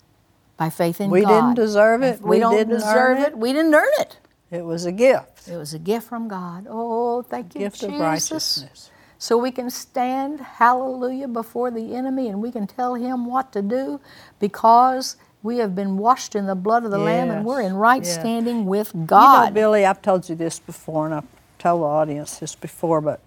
By 0.57 0.71
faith 0.71 1.01
in 1.01 1.11
We 1.11 1.23
God. 1.23 1.29
We 1.29 1.35
didn't 1.35 1.55
deserve 1.57 2.03
it. 2.05 2.21
We, 2.21 2.37
We 2.37 2.39
don't 2.39 2.55
didn't 2.57 2.75
deserve 2.75 3.19
it. 3.19 3.33
it. 3.33 3.37
We 3.39 3.53
didn't 3.53 3.75
earn 3.75 3.89
it. 3.99 4.19
It 4.53 4.65
was 4.65 4.87
a 4.87 4.93
gift. 4.93 5.34
It 5.51 5.57
was 5.57 5.75
a 5.75 5.79
gift 5.79 6.09
from 6.09 6.29
God. 6.29 6.67
Oh, 6.69 7.23
thank 7.23 7.55
you, 7.55 7.61
gift 7.63 7.77
Jesus. 7.81 7.89
of 7.95 8.01
righteousness. 8.01 8.91
So 9.19 9.39
we 9.39 9.51
can 9.53 9.71
stand, 9.71 10.41
hallelujah, 10.41 11.29
before 11.29 11.71
the 11.71 11.95
enemy 11.97 12.29
and 12.29 12.43
we 12.43 12.53
can 12.53 12.67
tell 12.67 12.95
him 12.95 13.27
what 13.27 13.53
to 13.53 13.63
do 13.63 14.01
because 14.41 15.17
we 15.43 15.59
have 15.59 15.75
been 15.75 15.97
washed 15.99 16.35
in 16.37 16.47
the 16.47 16.55
blood 16.55 16.85
of 16.85 16.91
the 16.91 16.99
Lamb 16.99 17.31
and 17.31 17.47
we're 17.47 17.63
in 17.63 17.75
right 17.75 18.05
yeah. 18.05 18.21
standing 18.21 18.67
with 18.67 18.93
You 18.95 19.01
know, 19.03 19.07
God. 19.07 19.55
Billye, 19.55 19.87
I've 19.89 20.03
told 20.03 20.29
you 20.29 20.35
this 20.37 20.59
before, 20.61 21.07
and 21.07 21.15
I've 21.15 21.27
told 21.59 21.83
the 21.83 21.87
audience 21.87 22.39
this 22.39 22.55
before, 22.55 23.01
but 23.01 23.21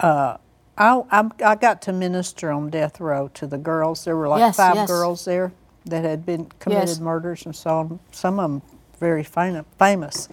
uh, 0.00 0.38
I, 0.78 1.02
I, 1.10 1.30
I 1.44 1.54
got 1.56 1.82
to 1.82 1.92
minister 1.92 2.50
on 2.52 2.70
death 2.70 3.00
row 3.00 3.28
to 3.34 3.46
the 3.46 3.58
girls. 3.58 4.04
There 4.04 4.16
were 4.16 4.28
like 4.28 4.40
Yes, 4.40 4.56
five 4.56 4.76
yes. 4.76 4.88
girls 4.88 5.24
there 5.24 5.52
that 5.86 6.04
had 6.04 6.26
been 6.26 6.46
committed 6.60 6.88
Yes. 6.88 7.00
murders 7.00 7.46
and 7.46 7.56
so 7.56 7.70
on. 7.78 8.00
Some 8.12 8.40
of 8.40 8.50
them 8.50 8.62
very 9.00 9.24
fam- 9.24 9.66
famous 9.78 10.28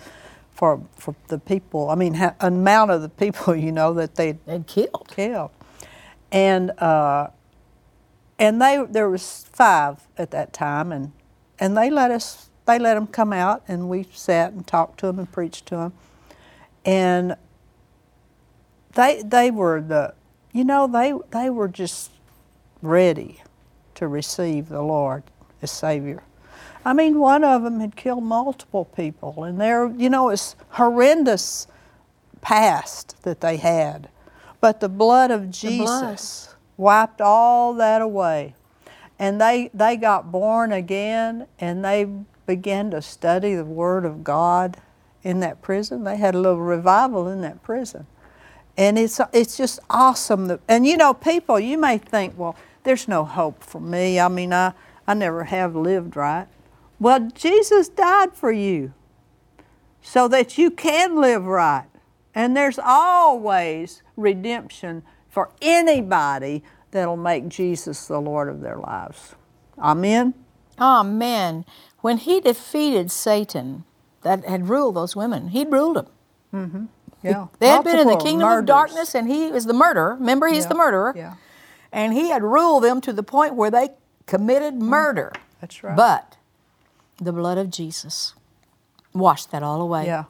for 0.55 0.81
for 0.95 1.15
the 1.27 1.39
people. 1.39 1.91
I 1.91 1.95
mean, 1.95 2.15
ha- 2.15 2.35
amount 2.41 2.91
of 2.91 3.03
the 3.03 3.09
people 3.09 3.55
you 3.67 3.73
know 3.73 3.93
that 3.95 4.15
they 4.15 4.39
and 4.47 4.67
killed. 4.67 5.09
killed, 5.15 5.51
and 6.31 6.71
uh, 6.79 7.29
and 8.39 8.61
they 8.61 8.83
there 8.89 9.09
was 9.09 9.45
five 9.51 10.07
at 10.17 10.31
that 10.31 10.53
time, 10.53 10.91
and 10.91 11.11
and 11.59 11.77
they 11.77 11.91
let 11.91 12.11
us 12.11 12.49
they 12.65 12.79
let 12.79 12.95
them 12.95 13.07
come 13.07 13.33
out, 13.33 13.63
and 13.67 13.89
we 13.89 14.07
sat 14.13 14.53
and 14.53 14.65
talked 14.65 14.99
to 15.01 15.07
them 15.07 15.19
and 15.19 15.31
preached 15.31 15.67
to 15.67 15.75
them, 15.75 15.93
and 16.85 17.35
they 18.93 19.21
they 19.23 19.51
were 19.51 19.81
the 19.81 20.15
you 20.53 20.63
know 20.63 20.87
they 20.87 21.13
they 21.31 21.49
were 21.49 21.67
just 21.67 22.11
ready 22.81 23.43
to 23.95 24.07
receive 24.07 24.69
the 24.69 24.81
Lord 24.81 25.23
as 25.61 25.71
Savior. 25.71 26.23
I 26.85 26.93
mean, 26.93 27.19
one 27.19 27.43
of 27.43 27.63
them 27.63 27.79
had 27.79 27.95
killed 27.95 28.23
multiple 28.23 28.85
people, 28.85 29.43
and 29.43 29.59
they're 29.59 29.87
you 29.87 30.09
know 30.09 30.29
it's 30.29 30.55
horrendous 30.69 31.67
past 32.41 33.21
that 33.23 33.41
they 33.41 33.57
had, 33.57 34.07
but 34.61 34.79
the 34.79 34.89
blood 34.89 35.31
of 35.31 35.41
blood. 35.41 35.53
Jesus 35.53 36.55
wiped 36.77 37.21
all 37.21 37.73
that 37.73 38.01
away, 38.01 38.53
and 39.17 39.41
they 39.41 39.71
they 39.73 39.97
got 39.97 40.31
born 40.31 40.71
again, 40.71 41.47
and 41.59 41.83
they 41.83 42.07
began 42.45 42.91
to 42.91 43.01
study 43.01 43.55
the 43.55 43.65
Word 43.65 44.05
of 44.05 44.23
God 44.23 44.77
in 45.23 45.39
that 45.39 45.61
prison. 45.61 46.03
They 46.03 46.17
had 46.17 46.35
a 46.35 46.39
little 46.39 46.61
revival 46.61 47.27
in 47.27 47.41
that 47.41 47.63
prison. 47.63 48.05
And 48.77 48.99
it's 48.99 49.19
it's 49.33 49.57
just 49.57 49.79
awesome. 49.89 50.47
That, 50.47 50.59
and 50.67 50.85
you 50.85 50.97
know, 50.97 51.13
people, 51.13 51.59
you 51.59 51.77
may 51.77 51.97
think, 51.97 52.37
well, 52.37 52.55
there's 52.83 53.07
no 53.07 53.25
hope 53.25 53.63
for 53.63 53.81
me. 53.81 54.19
I 54.19 54.27
mean, 54.27 54.53
I, 54.53 54.73
I 55.07 55.13
never 55.15 55.45
have 55.45 55.75
lived 55.75 56.15
right. 56.15 56.47
Well, 56.99 57.29
Jesus 57.33 57.89
died 57.89 58.33
for 58.33 58.51
you 58.51 58.93
so 60.01 60.27
that 60.27 60.57
you 60.57 60.71
can 60.71 61.19
live 61.19 61.45
right. 61.45 61.87
And 62.33 62.55
there's 62.55 62.79
always 62.79 64.01
redemption 64.17 65.03
for 65.29 65.51
anybody 65.61 66.63
that'll 66.91 67.17
make 67.17 67.47
Jesus 67.49 68.07
the 68.07 68.19
Lord 68.19 68.49
of 68.49 68.61
their 68.61 68.77
lives. 68.77 69.35
Amen. 69.77 70.33
Amen. 70.79 71.65
When 72.01 72.17
he 72.17 72.39
defeated 72.39 73.11
Satan 73.11 73.83
that 74.21 74.45
had 74.45 74.69
ruled 74.69 74.95
those 74.95 75.15
women, 75.15 75.49
he'd 75.49 75.71
ruled 75.71 75.97
them. 75.97 76.07
Mm-hmm. 76.53 76.85
Yeah. 77.23 77.47
They 77.59 77.67
had 77.67 77.83
been 77.83 77.97
in 77.97 78.07
the 78.07 78.17
kingdom 78.17 78.47
of 78.47 78.65
darkness, 78.65 79.15
and 79.15 79.27
he 79.29 79.49
was 79.51 79.65
the 79.65 79.73
murderer. 79.73 80.15
Remember, 80.15 80.47
he's 80.47 80.63
Yeah, 80.63 80.69
the 80.69 80.75
murderer. 80.75 81.13
yeah. 81.15 81.33
And 81.91 82.13
he 82.13 82.29
had 82.29 82.43
ruled 82.43 82.83
them 82.83 83.01
to 83.01 83.13
the 83.13 83.23
point 83.23 83.55
where 83.55 83.71
they 83.71 83.89
committed 84.27 84.75
murder. 84.75 85.31
Mm-hmm. 85.33 85.41
That's 85.61 85.83
right. 85.83 85.95
But 85.95 86.34
the 87.17 87.31
blood 87.31 87.57
of 87.57 87.69
Jesus 87.69 88.33
washed 89.13 89.51
that 89.51 89.63
all 89.63 89.81
away. 89.81 90.05
Yeah. 90.05 90.25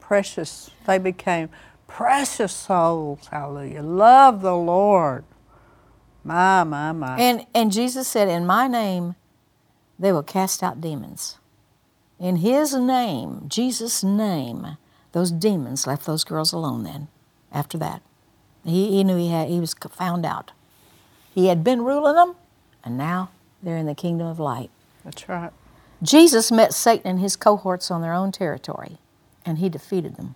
Precious. 0.00 0.70
They 0.86 0.98
became 0.98 1.48
precious 1.86 2.52
souls. 2.52 3.28
Hallelujah. 3.30 3.82
Love 3.82 4.42
the 4.42 4.56
Lord. 4.56 5.24
My, 6.24 6.64
my, 6.64 6.92
my. 6.92 7.18
And 7.18 7.46
and 7.54 7.72
Jesus 7.72 8.06
said, 8.08 8.28
"In 8.28 8.46
my 8.46 8.66
name, 8.66 9.14
they 9.98 10.12
will 10.12 10.22
cast 10.22 10.62
out 10.62 10.80
demons." 10.80 11.38
In 12.18 12.36
His 12.36 12.74
name, 12.74 13.46
Jesus' 13.48 14.04
name, 14.04 14.76
those 15.12 15.30
demons 15.30 15.86
left 15.86 16.04
those 16.04 16.24
girls 16.24 16.52
alone. 16.52 16.84
Then, 16.84 17.08
after 17.50 17.78
that, 17.78 18.02
he, 18.64 18.90
he 18.90 19.04
knew 19.04 19.16
he 19.16 19.30
had 19.30 19.48
he 19.48 19.60
was 19.60 19.74
found 19.74 20.26
out. 20.26 20.52
He 21.32 21.46
had 21.46 21.64
been 21.64 21.82
ruling 21.82 22.16
them, 22.16 22.34
and 22.84 22.98
now 22.98 23.30
they're 23.62 23.78
in 23.78 23.86
the 23.86 23.94
kingdom 23.94 24.26
of 24.26 24.38
light. 24.38 24.70
That's 25.04 25.28
right. 25.28 25.52
Jesus 26.02 26.50
met 26.50 26.72
Satan 26.72 27.06
and 27.10 27.20
his 27.20 27.36
cohorts 27.36 27.90
on 27.90 28.00
their 28.00 28.14
own 28.14 28.32
territory, 28.32 28.98
and 29.44 29.58
he 29.58 29.68
defeated 29.68 30.16
them. 30.16 30.34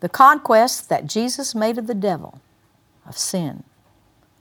The 0.00 0.08
conquest 0.08 0.88
that 0.88 1.06
Jesus 1.06 1.54
made 1.54 1.78
of 1.78 1.86
the 1.86 1.94
devil, 1.94 2.40
of 3.06 3.16
sin, 3.18 3.64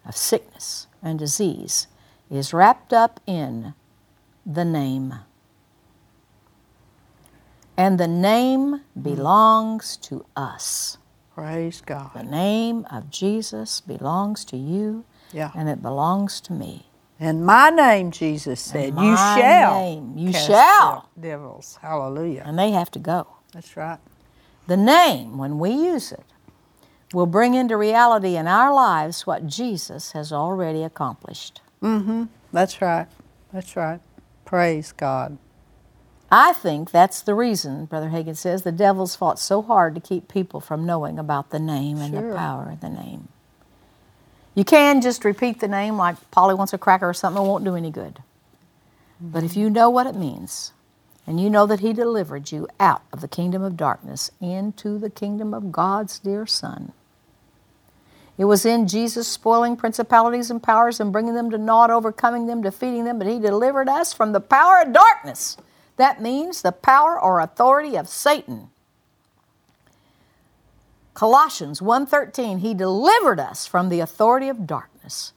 of 0.06 0.16
sickness, 0.16 0.88
and 1.02 1.18
disease 1.18 1.88
is 2.30 2.54
wrapped 2.54 2.94
up 2.94 3.20
in 3.26 3.74
the 4.46 4.66
name. 4.66 5.16
And 7.78 8.00
the 8.00 8.08
name 8.08 8.82
belongs 9.00 9.98
to 9.98 10.26
us. 10.36 10.98
Praise 11.34 11.82
God. 11.82 12.12
The 12.14 12.24
name 12.24 12.86
of 12.92 13.10
Jesus 13.10 13.82
belongs 13.82 14.46
to 14.46 14.58
you, 14.58 15.06
Yeah. 15.32 15.52
and 15.56 15.68
it 15.70 15.82
belongs 15.82 16.42
to 16.42 16.54
me. 16.54 16.91
In 17.22 17.46
my 17.46 17.70
name, 17.70 18.10
Jesus 18.10 18.60
said, 18.60 18.96
you 18.96 19.16
shall. 19.16 19.80
name, 19.80 20.18
you 20.18 20.34
shall. 20.34 21.08
Devils. 21.20 21.78
Hallelujah. 21.80 22.42
And 22.44 22.58
they 22.58 22.72
have 22.72 22.90
to 22.92 23.00
go. 23.00 23.28
That's 23.54 23.78
right. 23.78 24.00
The 24.66 24.76
name, 24.76 25.38
when 25.38 25.60
we 25.60 25.70
use 25.70 26.12
it, 26.12 26.26
will 27.14 27.28
bring 27.28 27.54
into 27.54 27.78
reality 27.78 28.36
in 28.36 28.48
our 28.48 28.74
lives 28.74 29.28
what 29.28 29.46
Jesus 29.46 30.14
has 30.14 30.34
already 30.34 30.82
accomplished. 30.82 31.62
Mm-hmm. 31.84 32.24
That's 32.52 32.82
right. 32.82 33.08
That's 33.54 33.76
right. 33.76 34.00
Praise 34.44 34.92
God. 34.92 35.38
I 36.32 36.54
think 36.54 36.90
that's 36.90 37.22
the 37.22 37.36
reason, 37.36 37.86
Brother 37.86 38.10
Hagin 38.10 38.36
says, 38.36 38.64
the 38.64 38.72
devil's 38.72 39.16
fought 39.16 39.38
so 39.38 39.62
hard 39.62 39.94
to 39.94 40.02
keep 40.02 40.28
people 40.28 40.60
from 40.60 40.88
knowing 40.88 41.20
about 41.20 41.52
the 41.52 41.60
name 41.60 41.98
and 41.98 42.16
the 42.16 42.36
power 42.36 42.72
of 42.72 42.80
the 42.80 42.90
name. 42.90 43.28
You 44.54 44.66
can 44.66 45.02
just 45.02 45.24
repeat 45.24 45.60
the 45.60 45.68
name 45.68 45.96
like 45.98 46.30
Polly 46.32 46.54
wants 46.54 46.74
a 46.74 46.78
cracker 46.78 47.10
or 47.10 47.14
something, 47.14 47.42
it 47.44 47.48
won't 47.48 47.64
do 47.64 47.76
any 47.76 47.92
good. 47.92 48.22
But 49.20 49.44
if 49.44 49.52
mm-hmm. 49.52 49.60
you 49.60 49.70
know 49.70 49.90
what 49.90 50.08
it 50.08 50.16
means, 50.16 50.74
and 51.28 51.40
you 51.40 51.50
know 51.50 51.66
that 51.68 51.80
He 51.80 51.94
delivered 51.94 52.52
you 52.52 52.68
out 52.80 53.04
of 53.14 53.22
the 53.22 53.28
kingdom 53.28 53.62
of 53.62 53.78
darkness 53.78 54.32
into 54.42 54.98
the 54.98 55.10
kingdom 55.10 55.54
of 55.54 55.72
God's 55.72 56.20
dear 56.20 56.46
Son, 56.46 56.92
it 58.38 58.46
was 58.46 58.66
in 58.66 58.88
Jesus 58.88 59.28
spoiling 59.28 59.78
principalities 59.78 60.50
and 60.50 60.64
powers 60.64 61.00
and 61.00 61.12
bringing 61.12 61.36
them 61.36 61.52
to 61.52 61.60
naught, 61.60 61.92
overcoming 61.92 62.48
them, 62.48 62.64
defeating 62.64 63.06
them, 63.06 63.20
but 63.20 63.28
He 63.28 63.38
delivered 63.38 63.88
us 63.88 64.14
from 64.14 64.32
the 64.32 64.42
power 64.42 64.82
of 64.82 64.94
darkness. 64.94 65.58
That 65.98 66.22
means 66.22 66.62
the 66.62 66.72
power 66.72 67.22
or 67.22 67.40
authority 67.40 67.96
of 67.96 68.10
Satan. 68.10 68.71
Colossians 71.14 71.82
1:13 71.82 72.60
He 72.60 72.74
delivered 72.74 73.40
us 73.40 73.66
from 73.68 73.90
the 73.90 74.00
authority 74.00 74.50
of 74.50 74.66
darkness 74.66 75.34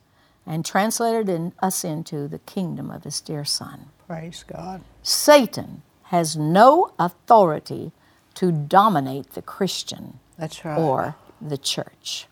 and 0.46 0.64
translated 0.64 1.28
in, 1.28 1.52
us 1.60 1.84
into 1.84 2.28
the 2.28 2.38
kingdom 2.40 2.90
of 2.90 3.04
His 3.04 3.20
dear 3.20 3.44
Son. 3.44 3.86
Praise 4.06 4.44
God. 4.46 4.82
Satan 5.02 5.82
has 6.04 6.36
no 6.36 6.92
authority 6.98 7.92
to 8.34 8.52
dominate 8.52 9.30
the 9.32 9.42
Christian 9.42 10.18
That's 10.38 10.64
right. 10.64 10.78
or 10.78 11.16
the 11.40 11.58
church. 11.58 12.26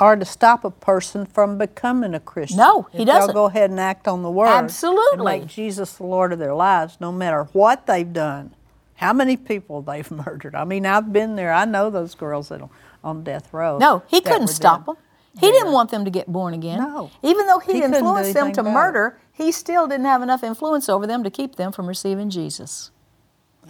or 0.00 0.14
to 0.16 0.24
stop 0.24 0.64
a 0.64 0.70
person 0.70 1.26
from 1.26 1.58
becoming 1.58 2.14
a 2.14 2.20
Christian. 2.20 2.56
No, 2.58 2.82
he 2.92 2.98
If 3.00 3.06
doesn't. 3.08 3.26
They'll 3.28 3.34
go 3.34 3.44
ahead 3.46 3.70
and 3.70 3.80
act 3.80 4.06
on 4.06 4.22
the 4.22 4.30
word. 4.30 4.46
Absolutely. 4.46 5.34
And 5.34 5.42
make 5.42 5.50
Jesus 5.50 5.94
the 5.94 6.04
Lord 6.06 6.32
of 6.32 6.38
their 6.38 6.54
lives, 6.54 6.96
no 7.00 7.10
matter 7.10 7.48
what 7.52 7.86
they've 7.86 8.12
done, 8.12 8.54
how 8.98 9.12
many 9.12 9.36
people 9.36 9.82
they've 9.82 10.08
murdered. 10.26 10.54
I 10.54 10.64
mean, 10.64 10.86
I've 10.86 11.12
been 11.12 11.34
there. 11.36 11.52
I 11.52 11.64
know 11.64 11.90
those 11.90 12.14
girls 12.14 12.48
that 12.50 12.60
are 12.60 12.70
on 13.02 13.24
death 13.24 13.52
row. 13.52 13.78
No, 13.78 14.02
he 14.06 14.20
couldn't 14.20 14.48
stop 14.48 14.86
them. 14.86 14.96
He 15.40 15.50
didn't 15.52 15.72
want 15.72 15.90
them 15.90 16.04
to 16.04 16.10
get 16.10 16.26
born 16.26 16.52
again. 16.52 16.78
No. 16.80 17.10
Even 17.22 17.46
though 17.46 17.60
he, 17.60 17.74
He 17.74 17.82
influenced 17.82 18.34
them 18.34 18.52
to 18.54 18.60
it. 18.60 18.64
murder, 18.72 19.20
he 19.32 19.52
still 19.52 19.86
didn't 19.86 20.06
have 20.06 20.20
enough 20.20 20.42
influence 20.42 20.88
over 20.88 21.06
them 21.06 21.22
to 21.22 21.30
keep 21.30 21.54
them 21.56 21.70
from 21.70 21.86
receiving 21.86 22.28
Jesus. 22.28 22.90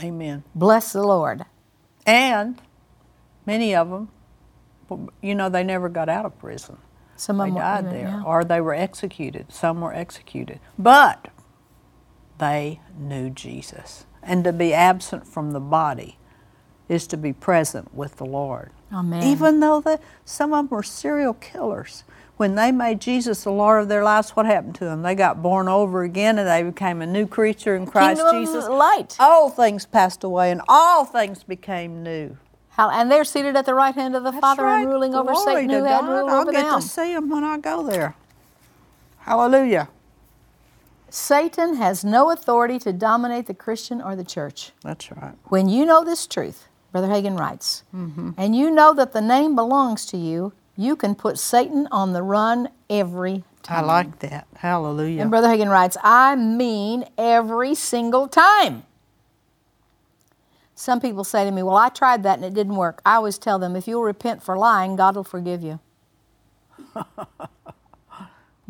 Amen. 0.02 0.44
Bless 0.54 0.92
the 0.94 1.02
Lord. 1.02 1.44
And 2.06 2.58
many 3.44 3.74
of 3.74 3.90
them, 3.90 4.08
you 5.20 5.34
know, 5.34 5.50
they 5.50 5.62
never 5.62 5.90
got 5.90 6.08
out 6.08 6.24
of 6.24 6.38
prison. 6.38 6.78
Some 7.16 7.38
of 7.40 7.46
They 7.46 7.50
them 7.50 7.54
were- 7.56 7.60
died 7.60 7.84
yeah, 7.84 7.90
there, 7.90 8.08
yeah. 8.08 8.22
or 8.24 8.44
they 8.44 8.60
were 8.62 8.72
executed. 8.74 9.52
Some 9.52 9.82
were 9.82 9.92
executed. 9.92 10.60
But 10.78 11.28
they 12.38 12.80
knew 12.96 13.28
Jesus. 13.28 14.06
And 14.22 14.44
to 14.44 14.52
be 14.52 14.74
absent 14.74 15.26
from 15.26 15.52
the 15.52 15.60
body 15.60 16.18
is 16.88 17.06
to 17.08 17.16
be 17.16 17.32
present 17.32 17.94
with 17.94 18.16
the 18.16 18.24
Lord. 18.24 18.70
Amen. 18.92 19.22
Even 19.22 19.60
though 19.60 19.80
the, 19.80 20.00
some 20.24 20.52
of 20.52 20.64
them 20.64 20.68
were 20.70 20.82
serial 20.82 21.34
killers. 21.34 22.04
When 22.36 22.54
they 22.54 22.70
made 22.70 23.00
Jesus 23.00 23.42
the 23.44 23.50
Lord 23.50 23.82
of 23.82 23.88
their 23.88 24.04
lives, 24.04 24.30
what 24.30 24.46
happened 24.46 24.76
to 24.76 24.84
them? 24.84 25.02
They 25.02 25.14
got 25.14 25.42
born 25.42 25.68
over 25.68 26.02
again 26.02 26.38
and 26.38 26.48
they 26.48 26.62
became 26.62 27.02
a 27.02 27.06
new 27.06 27.26
creature 27.26 27.74
in 27.74 27.86
Christ 27.86 28.20
Kingdom 28.22 28.44
Jesus. 28.44 28.68
light. 28.68 29.16
All 29.18 29.50
things 29.50 29.86
passed 29.86 30.22
away 30.22 30.52
and 30.52 30.62
all 30.68 31.04
things 31.04 31.42
became 31.42 32.02
new. 32.02 32.36
How, 32.70 32.90
and 32.90 33.10
they're 33.10 33.24
seated 33.24 33.56
at 33.56 33.66
the 33.66 33.74
right 33.74 33.94
hand 33.94 34.14
of 34.14 34.22
the 34.22 34.30
That's 34.30 34.40
Father 34.40 34.62
right. 34.62 34.82
and 34.82 34.88
ruling 34.88 35.14
over 35.14 35.32
Glory 35.32 35.54
Satan 35.56 35.68
to 35.70 35.78
who 35.80 35.84
had 35.84 36.04
I'll 36.04 36.42
over 36.42 36.52
get 36.52 36.62
them. 36.62 36.80
to 36.80 36.86
see 36.86 37.12
them 37.12 37.28
when 37.28 37.42
I 37.42 37.58
go 37.58 37.84
there. 37.84 38.14
Hallelujah. 39.18 39.88
Satan 41.10 41.74
has 41.76 42.04
no 42.04 42.30
authority 42.30 42.78
to 42.80 42.92
dominate 42.92 43.46
the 43.46 43.54
Christian 43.54 44.00
or 44.02 44.14
the 44.16 44.24
church. 44.24 44.72
That's 44.82 45.10
right. 45.12 45.34
When 45.44 45.68
you 45.68 45.84
know 45.86 46.04
this 46.04 46.26
truth, 46.26 46.68
Brother 46.92 47.08
Hagin 47.08 47.38
writes, 47.38 47.82
Mm-hmm. 47.94 48.30
and 48.36 48.54
you 48.56 48.70
know 48.70 48.92
that 48.94 49.12
the 49.12 49.20
name 49.20 49.54
belongs 49.56 50.04
to 50.06 50.16
you, 50.16 50.52
you 50.76 50.96
can 50.96 51.14
put 51.14 51.38
Satan 51.38 51.88
on 51.90 52.12
the 52.12 52.22
run 52.22 52.68
every 52.88 53.42
time. 53.62 53.84
I 53.84 53.86
like 53.86 54.18
that. 54.20 54.46
Hallelujah. 54.56 55.22
And 55.22 55.30
Brother 55.30 55.48
Hagin 55.48 55.70
writes, 55.70 55.96
I 56.02 56.36
mean 56.36 57.04
every 57.18 57.74
single 57.74 58.28
time. 58.28 58.84
Some 60.74 61.00
people 61.00 61.24
say 61.24 61.44
to 61.44 61.50
me, 61.50 61.62
Well, 61.64 61.76
I 61.76 61.88
tried 61.88 62.22
that 62.22 62.36
and 62.36 62.44
it 62.44 62.54
didn't 62.54 62.76
work. 62.76 63.00
I 63.04 63.16
always 63.16 63.36
tell 63.38 63.58
them, 63.58 63.74
If 63.74 63.88
you'll 63.88 64.04
repent 64.04 64.42
for 64.44 64.56
lying, 64.56 64.94
God 64.94 65.16
will 65.16 65.24
forgive 65.24 65.62
you. 65.62 65.80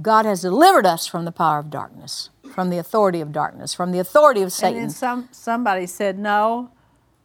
God 0.00 0.24
has 0.24 0.42
delivered 0.42 0.86
us 0.86 1.06
from 1.06 1.24
the 1.24 1.32
power 1.32 1.58
of 1.58 1.70
darkness, 1.70 2.30
from 2.54 2.70
the 2.70 2.78
authority 2.78 3.20
of 3.20 3.32
darkness, 3.32 3.74
from 3.74 3.92
the 3.92 3.98
authority 3.98 4.40
of 4.40 4.46
and 4.46 4.52
Satan. 4.52 4.80
then 4.80 4.90
some 4.90 5.28
somebody 5.32 5.86
said, 5.86 6.18
"No, 6.18 6.70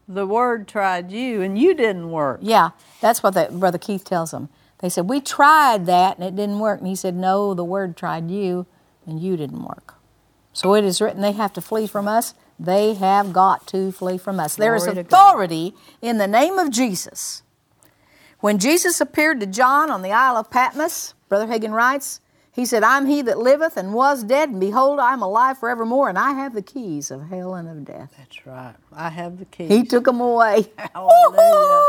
the 0.07 0.25
word 0.25 0.67
tried 0.67 1.11
you, 1.11 1.41
and 1.41 1.57
you 1.57 1.73
didn't 1.73 2.09
work." 2.11 2.39
Yeah, 2.41 2.71
that's 3.01 3.21
what 3.21 3.33
the, 3.35 3.49
Brother 3.51 3.77
Keith 3.77 4.03
tells 4.03 4.31
them. 4.31 4.49
They 4.83 4.89
said, 4.89 5.07
We 5.07 5.21
tried 5.21 5.85
that 5.85 6.17
and 6.17 6.27
it 6.27 6.35
didn't 6.35 6.59
work. 6.59 6.79
And 6.79 6.89
he 6.89 6.95
said, 6.95 7.15
No, 7.15 7.53
the 7.53 7.63
word 7.63 7.95
tried 7.95 8.29
you 8.29 8.65
and 9.07 9.17
you 9.17 9.37
didn't 9.37 9.63
work. 9.63 9.93
So 10.51 10.75
it 10.75 10.83
is 10.83 10.99
written 10.99 11.21
they 11.21 11.31
have 11.31 11.53
to 11.53 11.61
flee 11.61 11.87
from 11.87 12.05
us. 12.05 12.33
They 12.59 12.93
have 12.95 13.31
got 13.31 13.65
to 13.67 13.93
flee 13.93 14.17
from 14.17 14.41
us. 14.41 14.57
there 14.57 14.75
is 14.75 14.83
Glory 14.83 14.99
authority 14.99 15.73
in 16.01 16.17
the 16.17 16.27
name 16.27 16.59
of 16.59 16.69
Jesus. 16.69 17.43
When 18.41 18.59
Jesus 18.59 18.99
appeared 18.99 19.39
to 19.39 19.45
John 19.45 19.89
on 19.89 20.01
the 20.01 20.11
Isle 20.11 20.35
of 20.35 20.51
Patmos, 20.51 21.13
Brother 21.29 21.47
Hagin 21.47 21.71
writes, 21.71 22.19
he 22.53 22.65
said, 22.65 22.83
I'm 22.83 23.07
he 23.07 23.23
that 23.23 23.39
liveth 23.39 23.77
and 23.77 23.95
was 23.95 24.23
dead, 24.23 24.49
and 24.49 24.59
behold, 24.59 24.99
I 24.99 25.13
am 25.13 25.23
alive 25.23 25.57
forevermore, 25.57 26.07
and 26.07 26.19
I 26.19 26.33
have 26.33 26.53
the 26.53 26.61
keys 26.61 27.09
of 27.09 27.29
hell 27.29 27.55
and 27.55 27.67
of 27.67 27.83
death. 27.83 28.13
That's 28.15 28.45
right. 28.45 28.75
I 28.91 29.09
have 29.09 29.39
the 29.39 29.45
key. 29.45 29.67
He 29.67 29.83
took 29.83 30.05
them 30.05 30.21
away. 30.21 30.67
Hallelujah. 30.77 31.83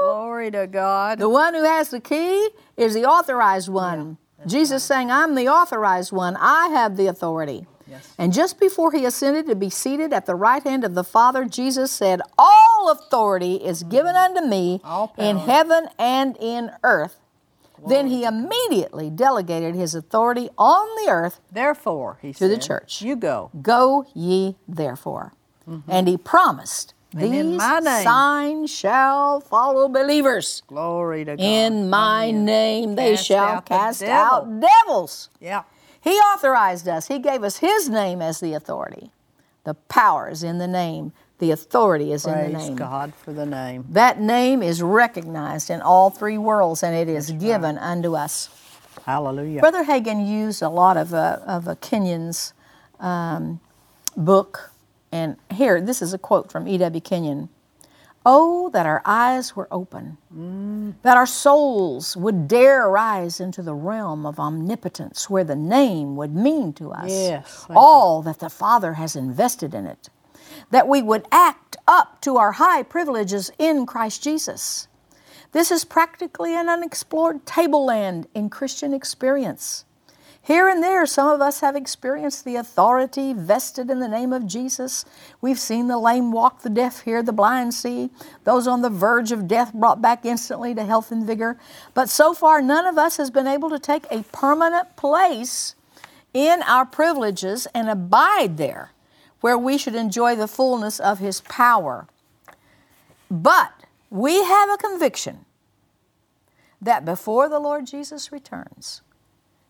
Glory 0.00 0.50
to 0.50 0.66
God. 0.66 1.18
The 1.18 1.28
one 1.28 1.52
who 1.52 1.64
has 1.64 1.90
the 1.90 2.00
key 2.00 2.48
is 2.78 2.94
the 2.94 3.04
authorized 3.04 3.68
one. 3.68 4.16
Jesus 4.46 4.82
saying, 4.82 5.10
I'm 5.10 5.34
the 5.34 5.48
authorized 5.48 6.10
one. 6.10 6.36
I 6.40 6.68
have 6.68 6.96
the 6.96 7.06
authority. 7.06 7.66
Yes. 7.86 8.14
And 8.16 8.32
just 8.32 8.58
before 8.58 8.92
he 8.92 9.04
ascended 9.04 9.46
to 9.46 9.54
be 9.54 9.68
seated 9.68 10.12
at 10.12 10.24
the 10.26 10.34
right 10.34 10.62
hand 10.62 10.84
of 10.84 10.94
the 10.94 11.04
Father, 11.04 11.44
Jesus 11.44 11.92
said, 11.92 12.22
All 12.38 12.90
authority 12.90 13.56
is 13.56 13.82
given 13.82 14.14
mm-hmm. 14.14 14.36
unto 14.36 14.48
me 14.48 14.80
in 15.18 15.36
heaven 15.36 15.88
and 15.98 16.36
in 16.40 16.70
earth. 16.82 17.18
Then 17.88 18.06
he 18.08 18.24
immediately 18.24 19.10
delegated 19.10 19.74
his 19.74 19.94
authority 19.94 20.48
on 20.58 20.86
the 21.04 21.10
earth 21.10 21.40
Therefore, 21.50 22.18
he 22.22 22.32
said 22.32 22.48
To 22.48 22.54
the 22.54 22.60
church. 22.60 23.02
You 23.02 23.16
go. 23.16 23.50
Go 23.60 24.06
ye 24.14 24.56
therefore. 24.68 25.32
And 25.88 26.08
he 26.08 26.16
promised, 26.16 26.94
Mm-hmm. 27.14 27.24
And 27.24 27.32
These 27.52 27.58
my 27.58 27.78
name." 27.80 28.04
signs 28.04 28.70
shall 28.70 29.40
follow 29.40 29.86
believers. 29.88 30.62
Glory 30.66 31.26
to 31.26 31.36
God. 31.36 31.42
In 31.44 31.90
my 31.90 32.28
Amen. 32.28 32.44
name 32.46 32.94
they 32.94 33.16
Cast 33.16 33.26
shall 33.26 33.44
out 33.44 33.66
the 33.66 33.68
cast 33.74 34.00
devil. 34.00 34.14
out 34.16 34.60
devils. 34.60 35.28
Yeah. 35.38 35.64
He 36.00 36.12
authorized 36.12 36.88
us. 36.88 37.08
He 37.08 37.18
gave 37.18 37.44
us 37.44 37.58
His 37.58 37.90
name 37.90 38.22
as 38.22 38.40
the 38.40 38.54
authority. 38.54 39.12
The 39.64 39.74
power 39.74 40.30
is 40.30 40.42
in 40.42 40.56
the 40.56 40.66
name. 40.66 41.12
The 41.42 41.50
authority 41.50 42.12
is 42.12 42.24
in 42.24 42.30
the 42.30 42.38
Praise 42.38 42.68
name. 42.68 42.76
God 42.76 43.12
for 43.16 43.32
the 43.32 43.44
name. 43.44 43.84
That 43.88 44.20
name 44.20 44.62
is 44.62 44.80
recognized 44.80 45.70
in 45.70 45.80
all 45.80 46.08
three 46.08 46.38
worlds, 46.38 46.84
and 46.84 46.94
it 46.94 47.08
is 47.08 47.32
given 47.32 47.78
unto 47.78 48.14
us. 48.14 48.48
Hallelujah. 49.04 49.58
Brother 49.58 49.82
Hagin 49.82 50.24
used 50.24 50.62
a 50.62 50.68
lot 50.68 50.96
of 50.96 51.12
uh, 51.12 51.40
of 51.44 51.66
a 51.66 51.74
Kenyon's 51.74 52.54
um, 53.00 53.58
book, 54.16 54.70
and 55.10 55.36
here 55.52 55.80
this 55.80 56.00
is 56.00 56.14
a 56.14 56.18
quote 56.18 56.52
from 56.52 56.68
E.W. 56.68 57.00
Kenyon. 57.00 57.48
Oh, 58.24 58.70
that 58.70 58.86
our 58.86 59.02
eyes 59.04 59.56
were 59.56 59.66
open, 59.72 60.18
that 61.02 61.16
our 61.16 61.26
souls 61.26 62.16
would 62.16 62.46
dare 62.46 62.88
rise 62.88 63.40
into 63.40 63.62
the 63.62 63.74
realm 63.74 64.24
of 64.26 64.38
omnipotence, 64.38 65.28
where 65.28 65.42
the 65.42 65.56
name 65.56 66.14
would 66.14 66.36
mean 66.36 66.72
to 66.74 66.92
us 66.92 67.10
Yes, 67.10 67.66
all 67.70 68.22
that 68.22 68.38
the 68.38 68.48
Father 68.48 68.92
has 68.92 69.16
invested 69.16 69.74
in 69.74 69.86
it, 69.86 70.08
that 70.72 70.88
we 70.88 71.00
would 71.00 71.26
act 71.30 71.76
up 71.86 72.20
to 72.22 72.38
our 72.38 72.52
high 72.52 72.82
privileges 72.82 73.52
in 73.58 73.86
Christ 73.86 74.22
Jesus. 74.22 74.88
This 75.52 75.70
is 75.70 75.84
practically 75.84 76.56
an 76.56 76.68
unexplored 76.68 77.44
tableland 77.44 78.26
in 78.34 78.48
Christian 78.48 78.94
experience. 78.94 79.84
Here 80.44 80.68
and 80.68 80.82
there, 80.82 81.06
some 81.06 81.28
of 81.28 81.40
us 81.40 81.60
have 81.60 81.76
experienced 81.76 82.44
the 82.44 82.56
authority 82.56 83.32
vested 83.32 83.90
in 83.90 84.00
the 84.00 84.08
name 84.08 84.32
of 84.32 84.46
Jesus. 84.46 85.04
We've 85.40 85.58
seen 85.58 85.86
the 85.86 85.98
lame 85.98 86.32
walk, 86.32 86.62
the 86.62 86.70
deaf 86.70 87.02
hear, 87.02 87.22
the 87.22 87.32
blind 87.32 87.74
see, 87.74 88.10
those 88.42 88.66
on 88.66 88.82
the 88.82 88.90
verge 88.90 89.30
of 89.30 89.46
death 89.46 89.72
brought 89.72 90.02
back 90.02 90.24
instantly 90.24 90.74
to 90.74 90.84
health 90.84 91.12
and 91.12 91.24
vigor. 91.24 91.58
But 91.94 92.08
so 92.08 92.34
far, 92.34 92.60
none 92.60 92.86
of 92.86 92.98
us 92.98 93.18
has 93.18 93.30
been 93.30 93.46
able 93.46 93.70
to 93.70 93.78
take 93.78 94.06
a 94.10 94.24
permanent 94.32 94.96
place 94.96 95.76
in 96.34 96.62
our 96.62 96.86
privileges 96.86 97.68
and 97.72 97.88
abide 97.88 98.56
there, 98.56 98.90
where 99.42 99.58
we 99.58 99.76
should 99.76 99.94
enjoy 99.94 100.34
the 100.34 100.48
fullness 100.48 100.98
of 100.98 101.18
His 101.18 101.42
power. 101.42 102.06
But 103.30 103.72
we 104.08 104.42
have 104.42 104.70
a 104.70 104.78
conviction 104.78 105.44
that 106.80 107.04
before 107.04 107.48
the 107.48 107.60
Lord 107.60 107.86
Jesus 107.86 108.32
returns, 108.32 109.02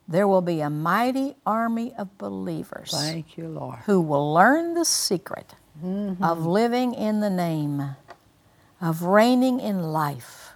there 0.06 0.28
will 0.28 0.42
be 0.42 0.60
a 0.60 0.70
mighty 0.70 1.36
army 1.46 1.94
of 1.96 2.16
believers 2.18 2.90
Thank 2.92 3.36
you, 3.36 3.48
Lord. 3.48 3.80
who 3.86 4.00
will 4.00 4.32
learn 4.32 4.74
the 4.74 4.84
secret 4.84 5.54
mm-hmm. 5.82 6.22
of 6.22 6.44
living 6.44 6.94
in 6.94 7.20
the 7.20 7.30
name, 7.30 7.96
of 8.80 9.02
reigning 9.02 9.60
in 9.60 9.82
life, 9.92 10.52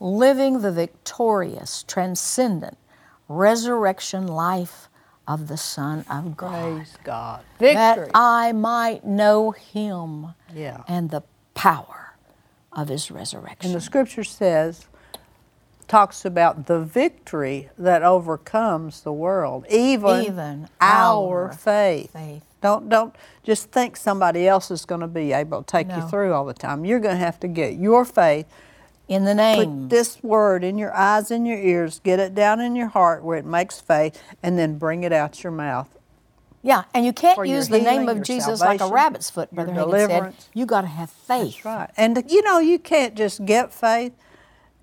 living 0.00 0.60
the 0.62 0.72
victorious, 0.72 1.82
transcendent 1.82 2.78
resurrection 3.28 4.26
life 4.26 4.87
of 5.28 5.46
the 5.46 5.56
Son 5.56 6.04
of 6.10 6.36
God. 6.36 6.50
Praise 6.74 6.96
God. 7.04 7.44
That 7.58 8.10
I 8.14 8.52
might 8.52 9.04
know 9.04 9.52
Him 9.52 10.34
Yeah. 10.54 10.82
and 10.88 11.10
the 11.10 11.22
power 11.54 12.14
of 12.72 12.88
His 12.88 13.10
resurrection. 13.10 13.70
And 13.70 13.76
the 13.76 13.84
scripture 13.84 14.24
says, 14.24 14.86
talks 15.86 16.24
about 16.24 16.66
the 16.66 16.80
victory 16.80 17.68
that 17.78 18.02
overcomes 18.02 19.02
the 19.02 19.12
world, 19.12 19.66
even, 19.70 20.22
Even 20.24 20.68
our, 20.80 21.44
our 21.48 21.52
faith. 21.52 22.12
faith. 22.12 22.42
Don't 22.60 22.88
don't 22.88 23.14
just 23.44 23.70
think 23.70 23.96
somebody 23.96 24.48
else 24.48 24.70
is 24.72 24.84
going 24.84 25.00
to 25.00 25.06
be 25.06 25.32
able 25.32 25.62
to 25.62 25.66
take 25.66 25.86
you 25.94 26.02
through 26.02 26.32
all 26.34 26.44
the 26.44 26.52
time. 26.54 26.84
You're 26.84 26.98
going 26.98 27.14
to 27.14 27.24
have 27.24 27.38
to 27.40 27.48
get 27.48 27.74
your 27.74 28.04
faith. 28.04 28.46
In 29.08 29.24
the 29.24 29.34
name. 29.34 29.88
Put 29.88 29.90
this 29.90 30.22
word 30.22 30.62
in 30.62 30.76
your 30.76 30.94
eyes 30.94 31.30
and 31.30 31.46
your 31.46 31.58
ears. 31.58 32.00
Get 32.04 32.20
it 32.20 32.34
down 32.34 32.60
in 32.60 32.76
your 32.76 32.88
heart 32.88 33.24
where 33.24 33.38
it 33.38 33.46
makes 33.46 33.80
faith, 33.80 34.22
and 34.42 34.58
then 34.58 34.78
bring 34.78 35.02
it 35.02 35.12
out 35.12 35.42
your 35.42 35.52
mouth. 35.52 35.98
Yeah, 36.62 36.84
and 36.92 37.06
you 37.06 37.12
can't 37.12 37.46
use 37.46 37.68
the 37.68 37.80
name 37.80 38.08
of 38.08 38.22
Jesus 38.22 38.60
like 38.60 38.80
a 38.80 38.88
rabbit's 38.88 39.30
foot, 39.30 39.50
Brother 39.54 39.72
Hagin 39.72 40.08
said. 40.08 40.34
You 40.54 40.66
got 40.66 40.82
to 40.82 40.88
have 40.88 41.08
faith. 41.08 41.54
That's 41.54 41.64
right. 41.64 41.90
And 41.96 42.22
you 42.28 42.42
know 42.42 42.58
you 42.58 42.78
can't 42.78 43.14
just 43.14 43.46
get 43.46 43.72
faith 43.72 44.12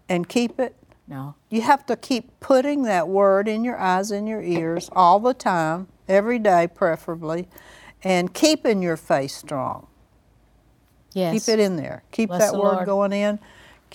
and 0.09 0.27
keep 0.27 0.59
it. 0.59 0.75
No. 1.07 1.35
You 1.49 1.61
have 1.61 1.85
to 1.85 1.95
keep 1.95 2.39
putting 2.39 2.83
that 2.83 3.07
word 3.07 3.47
in 3.47 3.63
your 3.63 3.77
eyes 3.77 4.09
and 4.09 4.27
your 4.27 4.41
ears 4.41 4.89
all 4.93 5.19
the 5.19 5.33
time, 5.33 5.87
every 6.07 6.39
day 6.39 6.67
preferably, 6.73 7.47
and 8.03 8.33
keeping 8.33 8.81
your 8.81 8.97
faith 8.97 9.31
strong. 9.31 9.87
Yes. 11.13 11.45
Keep 11.45 11.53
it 11.53 11.59
in 11.59 11.75
there. 11.75 12.03
Keep 12.11 12.29
Bless 12.29 12.41
that 12.41 12.53
the 12.53 12.61
word 12.61 12.73
Lord. 12.73 12.85
going 12.85 13.13
in. 13.13 13.39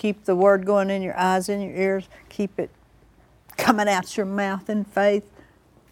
Keep 0.01 0.25
the 0.25 0.35
word 0.35 0.65
going 0.65 0.89
in 0.89 1.03
your 1.03 1.15
eyes 1.15 1.47
and 1.47 1.61
your 1.61 1.75
ears. 1.75 2.09
Keep 2.27 2.57
it 2.57 2.71
coming 3.55 3.87
out 3.87 4.17
your 4.17 4.25
mouth 4.25 4.67
in 4.67 4.83
faith. 4.83 5.23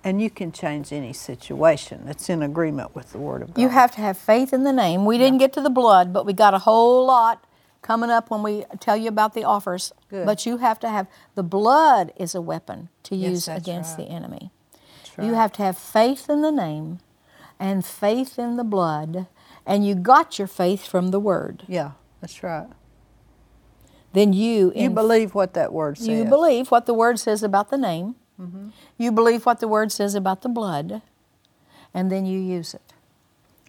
And 0.04 0.19
you 0.19 0.32
can 0.32 0.52
change 0.52 0.91
any 0.91 1.13
situation 1.13 2.08
that's 2.08 2.28
in 2.28 2.41
agreement 2.41 2.95
with 2.95 3.12
the 3.12 3.19
word 3.19 3.43
of 3.43 3.54
God. 3.54 3.62
You 3.62 3.69
have 3.69 3.91
to 3.91 4.02
have 4.02 4.17
faith 4.17 4.52
in 4.52 4.63
the 4.63 4.74
name. 4.74 5.06
We 5.06 5.19
didn't 5.19 5.38
get 5.38 5.54
to 5.54 5.62
the 5.62 5.69
blood, 5.69 6.12
but 6.12 6.26
we 6.26 6.34
got 6.34 6.56
a 6.56 6.58
whole 6.58 7.06
lot 7.06 7.45
coming 7.84 8.10
up 8.10 8.32
when 8.32 8.41
we 8.41 8.65
tell 8.80 8.98
you 8.98 9.10
about 9.10 9.36
the 9.36 9.43
offers. 9.43 9.93
Good. 10.10 10.26
But 10.26 10.43
you 10.43 10.58
have 10.58 10.80
to 10.80 10.89
have 10.89 11.06
the 11.36 11.43
blood 11.43 12.12
is 12.17 12.34
a 12.34 12.41
weapon 12.41 12.89
to 13.04 13.15
use 13.15 13.48
against 13.48 14.00
right. 14.00 14.08
the 14.08 14.12
enemy. 14.12 14.50
right. 15.19 15.28
You 15.28 15.36
have 15.36 15.52
to 15.52 15.62
have 15.62 15.78
faith 15.78 16.32
in 16.32 16.41
the 16.41 16.52
name 16.52 16.98
and 17.60 17.86
faith 17.86 18.39
in 18.39 18.58
the 18.58 18.63
blood, 18.63 19.28
and 19.67 19.86
you 19.86 19.93
got 19.93 20.39
your 20.39 20.48
faith 20.48 20.88
from 20.88 21.10
the 21.12 21.19
word. 21.19 21.62
yeah, 21.67 21.91
that's 22.22 22.41
right. 22.41 22.69
Then 24.13 24.34
you 24.34 24.72
You 24.76 24.89
believe 24.89 25.36
what 25.36 25.54
that 25.54 25.72
word 25.72 25.98
says. 25.98 26.08
You 26.08 26.26
believe 26.26 26.72
what 26.72 26.86
the 26.86 26.93
word 26.93 27.19
says 27.19 27.43
about 27.43 27.69
the 27.69 27.78
name. 27.78 28.15
Mm-hmm. 28.41 28.69
You 28.98 29.12
believe 29.12 29.45
what 29.45 29.60
the 29.60 29.67
word 29.67 29.91
says 29.91 30.15
about 30.15 30.41
the 30.41 30.50
blood, 30.50 31.02
and 31.93 32.12
then 32.12 32.26
you 32.26 32.39
use 32.39 32.74
it. 32.74 32.93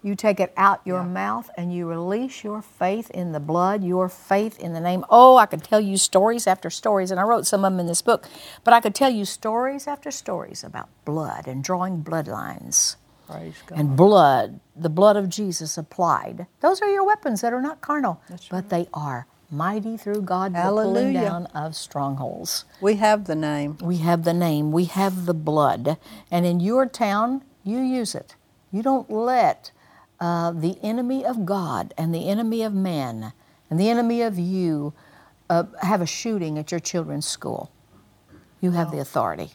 You 0.03 0.15
take 0.15 0.41
it 0.41 0.53
out 0.57 0.81
your 0.87 1.03
Yeah. 1.03 1.09
mouth 1.09 1.51
and 1.59 1.75
you 1.75 1.87
release 1.87 2.43
your 2.43 2.63
faith 2.63 3.11
in 3.11 3.33
the 3.33 3.41
blood, 3.41 3.85
your 3.85 4.09
faith 4.09 4.59
in 4.59 4.73
the 4.73 4.81
name. 4.81 5.05
Oh, 5.11 5.37
I 5.37 5.45
could 5.45 5.63
tell 5.63 5.81
you 5.81 5.99
stories 5.99 6.47
after 6.47 6.71
stories, 6.71 7.11
and 7.11 7.21
I 7.21 7.25
wrote 7.25 7.47
some 7.47 7.65
of 7.67 7.73
them 7.73 7.81
in 7.81 7.87
this 7.87 8.01
book, 8.01 8.27
but 8.65 8.73
I 8.73 8.81
could 8.81 8.95
tell 8.95 9.11
you 9.11 9.27
stories 9.27 9.87
after 9.87 10.11
stories 10.11 10.65
about 10.65 10.89
blood 11.05 11.47
and 11.47 11.63
drawing 11.63 12.03
bloodlines 12.03 12.97
Praise 13.29 13.57
God. 13.67 13.79
and 13.79 13.95
blood, 13.97 14.61
the 14.75 14.89
blood 14.89 15.17
of 15.17 15.29
Jesus 15.29 15.77
applied. 15.77 16.47
Those 16.61 16.81
are 16.81 16.89
your 16.89 17.05
weapons 17.05 17.43
that 17.43 17.53
are 17.53 17.61
not 17.61 17.83
carnal, 17.83 18.23
but 18.49 18.71
they 18.71 18.89
are 18.95 19.27
mighty 19.51 19.97
through 19.97 20.23
God, 20.23 20.55
the 20.55 20.63
pulling 20.63 21.13
down 21.13 21.47
of 21.47 21.75
strongholds. 21.75 22.65
we 22.81 22.97
have 22.97 23.25
the 23.25 23.35
name. 23.35 23.77
We 23.81 23.99
have 23.99 24.25
the 24.25 24.35
name, 24.35 24.73
we 24.73 24.85
have 24.85 25.27
the 25.27 25.35
blood, 25.35 25.97
and 26.31 26.47
in 26.47 26.61
your 26.61 26.87
town, 26.87 27.43
you 27.65 27.79
use 27.79 28.15
it. 28.15 28.37
You 28.73 28.83
don't 28.83 29.11
let 29.11 29.73
uh, 30.21 30.53
the 30.53 30.79
enemy 30.83 31.25
of 31.25 31.45
God 31.45 31.93
and 31.99 32.15
the 32.15 32.29
enemy 32.29 32.63
of 32.63 32.73
man 32.73 33.33
and 33.69 33.81
the 33.81 33.89
enemy 33.89 34.23
of 34.23 34.39
you 34.39 34.93
uh, 35.49 35.65
have 35.83 36.01
a 36.01 36.07
shooting 36.07 36.59
at 36.59 36.71
your 36.71 36.81
children's 36.81 37.27
school. 37.27 37.73
You 38.61 38.73
have 38.73 38.91
the 38.91 38.99
authority. 38.99 39.53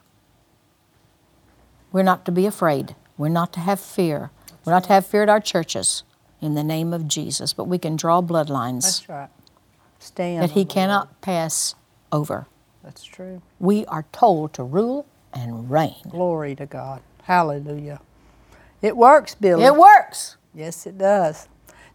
We're 1.92 2.04
not 2.04 2.26
to 2.26 2.32
be 2.32 2.46
afraid. 2.46 2.96
We're 3.18 3.30
not 3.30 3.54
to 3.54 3.60
have 3.60 3.80
fear. 3.80 4.32
We're 4.66 4.74
not 4.74 4.86
to 4.86 4.90
have 4.90 5.06
fear 5.06 5.24
at 5.24 5.30
our 5.30 5.40
churches 5.40 6.04
in 6.42 6.56
the 6.56 6.64
name 6.64 6.94
of 6.94 7.08
Jesus, 7.08 7.54
but 7.54 7.66
we 7.66 7.78
can 7.78 7.96
draw 7.96 8.22
bloodlines 8.22 8.82
That's 8.84 9.10
right. 9.10 9.30
Stand. 10.06 10.44
that 10.44 10.52
He 10.52 10.66
cannot 10.66 11.08
word. 11.08 11.22
pass 11.22 11.76
over. 12.12 12.48
That's 12.84 13.04
true. 13.04 13.42
We 13.60 13.86
are 13.88 14.06
told 14.12 14.54
to 14.54 14.64
rule 14.64 15.06
and 15.34 15.70
reign. 15.70 15.96
Glory 16.10 16.56
to 16.56 16.66
God. 16.66 17.02
Hallelujah. 17.24 18.00
It 18.82 18.96
works, 18.96 19.36
Billye. 19.36 19.66
It 19.66 19.76
works. 19.76 20.38
Yes, 20.54 20.86
it 20.86 20.98
does. 20.98 21.48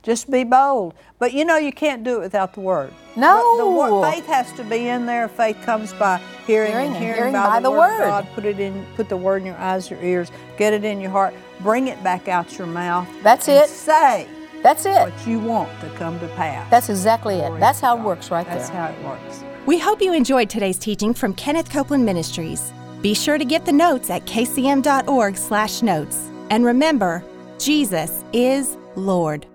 Just 0.03 0.31
be 0.31 0.45
bold. 0.45 0.95
But 1.19 1.33
you 1.35 1.45
know 1.45 1.57
you 1.57 1.73
can't 1.73 2.03
do 2.03 2.17
it 2.17 2.21
without 2.21 2.55
the 2.55 2.61
word. 2.61 2.93
No. 3.17 3.57
The, 3.59 3.65
the 3.65 3.71
word, 3.71 4.11
faith 4.13 4.27
has 4.27 4.51
to 4.55 4.65
be 4.65 4.89
in 4.89 5.07
there. 5.07 5.29
Faith 5.29 5.59
comes 5.63 5.93
by 5.93 6.21
hearing, 6.47 6.73
Hearing 6.73 6.87
and 6.89 6.97
hearing, 6.97 7.17
hearing 7.17 7.33
by, 7.35 7.47
by 7.47 7.61
the, 7.61 7.71
the 7.71 7.71
word. 7.71 7.99
word. 8.01 8.07
God. 8.07 8.27
Put 8.35 8.45
it 8.47 8.59
in. 8.59 8.85
Put 8.97 9.09
the 9.09 9.17
word 9.17 9.43
in 9.43 9.47
your 9.47 9.57
eyes, 9.59 9.91
your 9.91 10.03
ears. 10.03 10.33
Get 10.57 10.73
it 10.73 10.85
in 10.85 11.01
your 11.01 11.11
heart. 11.11 11.35
Bring 11.61 11.89
it 11.89 12.03
back 12.03 12.29
out 12.29 12.57
your 12.59 12.67
mouth. 12.67 13.07
That's 13.23 13.47
it. 13.49 13.69
Say 13.69 14.27
That's 14.63 14.87
it. 14.87 14.93
what 14.93 15.27
you 15.27 15.39
want 15.39 15.69
to 15.81 15.91
come 15.91 16.21
to 16.21 16.29
pass. 16.29 16.71
That's 16.71 16.89
exactly 16.89 17.37
it. 17.37 17.59
That's 17.59 17.81
to 17.81 17.87
how 17.87 17.99
it 17.99 18.03
works 18.03 18.31
right 18.31 18.47
That's 18.47 18.69
there. 18.69 18.89
That's 18.89 19.03
how 19.05 19.11
it 19.11 19.21
works. 19.23 19.45
We 19.67 19.79
hope 19.79 20.01
you 20.01 20.13
enjoyed 20.13 20.51
today's 20.51 20.79
teaching 20.79 21.15
from 21.15 21.35
Kenneth 21.35 21.71
Copeland 21.71 22.05
Ministries. 22.05 22.73
Be 23.03 23.15
sure 23.15 23.39
to 23.39 23.45
get 23.45 23.65
the 23.65 23.73
notes 23.73 24.11
at 24.11 24.27
kcm.org/notes. 24.27 26.17
And 26.51 26.65
remember, 26.65 27.25
Jesus 27.59 28.25
is 28.33 28.77
Lord. 28.97 29.47